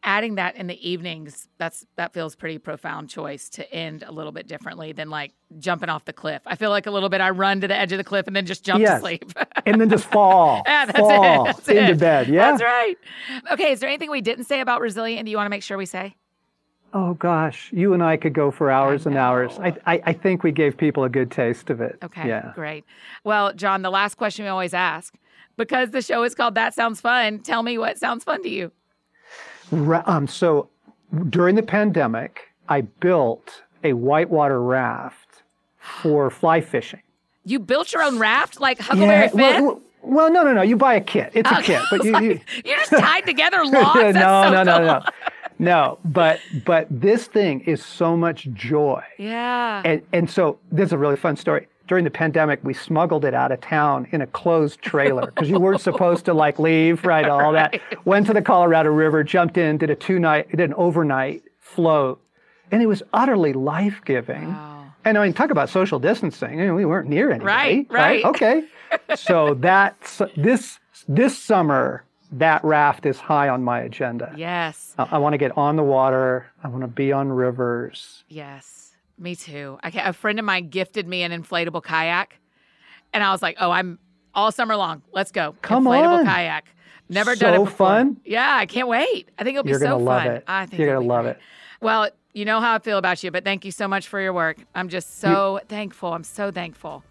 [0.04, 4.32] adding that in the evenings that's that feels pretty profound choice to end a little
[4.32, 7.30] bit differently than like jumping off the cliff i feel like a little bit i
[7.30, 8.94] run to the edge of the cliff and then just jump yes.
[8.94, 9.32] to sleep
[9.66, 11.44] and then just fall yeah, that's fall it.
[11.46, 11.98] That's into it.
[11.98, 12.96] bed yeah that's right
[13.50, 15.78] okay is there anything we didn't say about resilient do you want to make sure
[15.78, 16.14] we say
[16.96, 19.58] Oh gosh, you and I could go for hours and hours.
[19.58, 21.98] I, I, I, think we gave people a good taste of it.
[22.04, 22.52] Okay, yeah.
[22.54, 22.84] great.
[23.24, 25.12] Well, John, the last question we always ask,
[25.56, 28.70] because the show is called That Sounds Fun, tell me what sounds fun to you.
[29.72, 30.68] Um, so
[31.28, 35.42] during the pandemic, I built a whitewater raft
[35.78, 37.02] for fly fishing.
[37.44, 39.64] You built your own raft, like Huckleberry yeah, Finn?
[39.64, 40.62] Well, well, no, no, no.
[40.62, 41.32] You buy a kit.
[41.34, 44.14] It's a kit, but you, you you're just tied together logs.
[44.14, 45.02] no, no, no, no, no,
[45.58, 45.98] no.
[46.04, 49.02] But but this thing is so much joy.
[49.18, 49.82] Yeah.
[49.84, 53.34] And and so this is a really fun story during the pandemic, we smuggled it
[53.34, 57.28] out of town in a closed trailer because you weren't supposed to like leave, right?
[57.28, 57.80] All that.
[58.04, 62.20] Went to the Colorado River, jumped in, did a two night, did an overnight float,
[62.70, 64.48] and it was utterly life giving.
[64.48, 64.86] Wow.
[65.04, 66.60] And I mean, talk about social distancing.
[66.60, 67.46] I mean, we weren't near anybody.
[67.46, 68.24] Right, right.
[68.24, 68.24] right?
[68.24, 68.64] Okay.
[69.16, 70.78] so that's this
[71.08, 72.04] this summer.
[72.32, 74.34] That raft is high on my agenda.
[74.36, 74.92] Yes.
[74.98, 76.50] I, I want to get on the water.
[76.64, 78.24] I want to be on rivers.
[78.28, 78.83] Yes.
[79.18, 79.78] Me too.
[79.82, 82.38] I, a friend of mine gifted me an inflatable kayak,
[83.12, 83.98] and I was like, "Oh, I'm
[84.34, 85.02] all summer long.
[85.12, 85.54] Let's go.
[85.62, 86.26] Come inflatable on.
[86.26, 86.64] kayak.
[87.08, 87.88] Never so done it before.
[87.88, 88.20] fun.
[88.24, 89.30] Yeah, I can't wait.
[89.38, 90.26] I think it'll be You're so fun.
[90.26, 90.44] It.
[90.46, 91.32] I think you're gonna love great.
[91.32, 91.42] it.
[91.80, 94.32] Well, you know how I feel about you, but thank you so much for your
[94.32, 94.56] work.
[94.74, 96.12] I'm just so you, thankful.
[96.12, 97.04] I'm so thankful.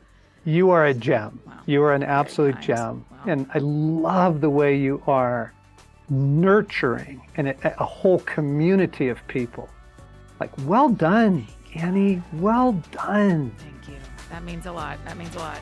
[0.46, 1.40] You are a gem.
[1.46, 1.60] Wow.
[1.66, 3.18] You are an absolute gem, wow.
[3.28, 5.54] and I love the way you are
[6.10, 9.70] nurturing and a, a whole community of people.
[10.40, 11.48] Like, well done.
[11.76, 13.52] Annie, well done.
[13.58, 13.96] Thank you.
[14.30, 15.04] That means a lot.
[15.06, 15.60] That means a lot.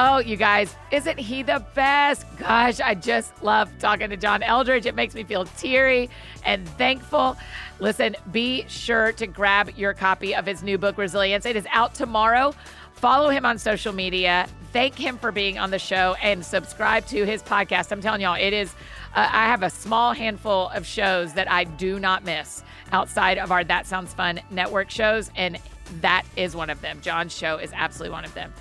[0.00, 2.24] Oh, you guys, isn't he the best?
[2.36, 4.86] Gosh, I just love talking to John Eldredge.
[4.86, 6.08] It makes me feel teary
[6.44, 7.36] and thankful.
[7.80, 11.46] Listen, be sure to grab your copy of his new book, Resilience.
[11.46, 12.54] It is out tomorrow.
[12.92, 14.48] Follow him on social media.
[14.72, 17.90] Thank him for being on the show and subscribe to his podcast.
[17.90, 18.72] I'm telling y'all, it is
[19.14, 22.62] uh, I have a small handful of shows that I do not miss
[22.92, 25.58] outside of our That Sounds Fun network shows, and
[26.00, 27.00] that is one of them.
[27.00, 28.52] John's show is absolutely one of them.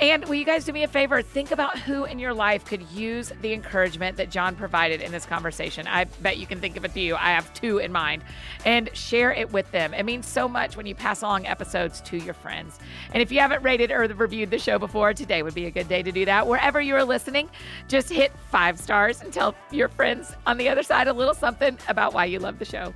[0.00, 1.22] And will you guys do me a favor?
[1.22, 5.26] Think about who in your life could use the encouragement that John provided in this
[5.26, 5.88] conversation.
[5.88, 7.16] I bet you can think of a few.
[7.16, 8.22] I have two in mind.
[8.64, 9.94] And share it with them.
[9.94, 12.78] It means so much when you pass along episodes to your friends.
[13.12, 15.88] And if you haven't rated or reviewed the show before, today would be a good
[15.88, 16.46] day to do that.
[16.46, 17.48] Wherever you are listening,
[17.88, 21.76] just hit five stars and tell your friends on the other side a little something
[21.88, 22.94] about why you love the show.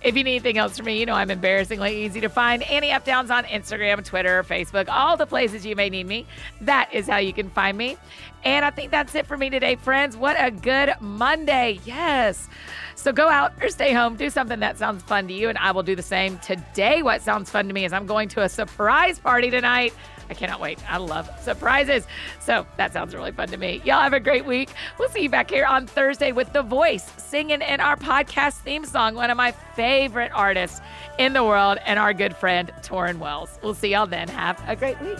[0.00, 2.62] If you need anything else from me, you know I'm embarrassingly easy to find.
[2.62, 3.04] Annie F.
[3.04, 6.24] Downs on Instagram, Twitter, Facebook, all the places you may need me.
[6.60, 7.96] That is how you can find me.
[8.44, 10.16] And I think that's it for me today, friends.
[10.16, 11.80] What a good Monday.
[11.84, 12.48] Yes.
[12.94, 15.72] So go out or stay home, do something that sounds fun to you, and I
[15.72, 16.38] will do the same.
[16.38, 19.92] Today, what sounds fun to me is I'm going to a surprise party tonight.
[20.28, 20.78] I cannot wait.
[20.90, 22.06] I love surprises.
[22.40, 23.80] So that sounds really fun to me.
[23.84, 24.70] Y'all have a great week.
[24.98, 28.84] We'll see you back here on Thursday with The Voice singing in our podcast theme
[28.84, 30.80] song, one of my favorite artists
[31.18, 33.58] in the world, and our good friend, Tauren Wells.
[33.62, 34.28] We'll see y'all then.
[34.28, 35.18] Have a great week.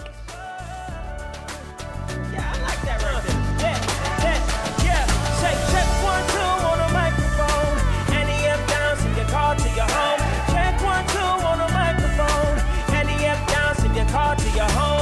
[14.07, 14.96] car to your home.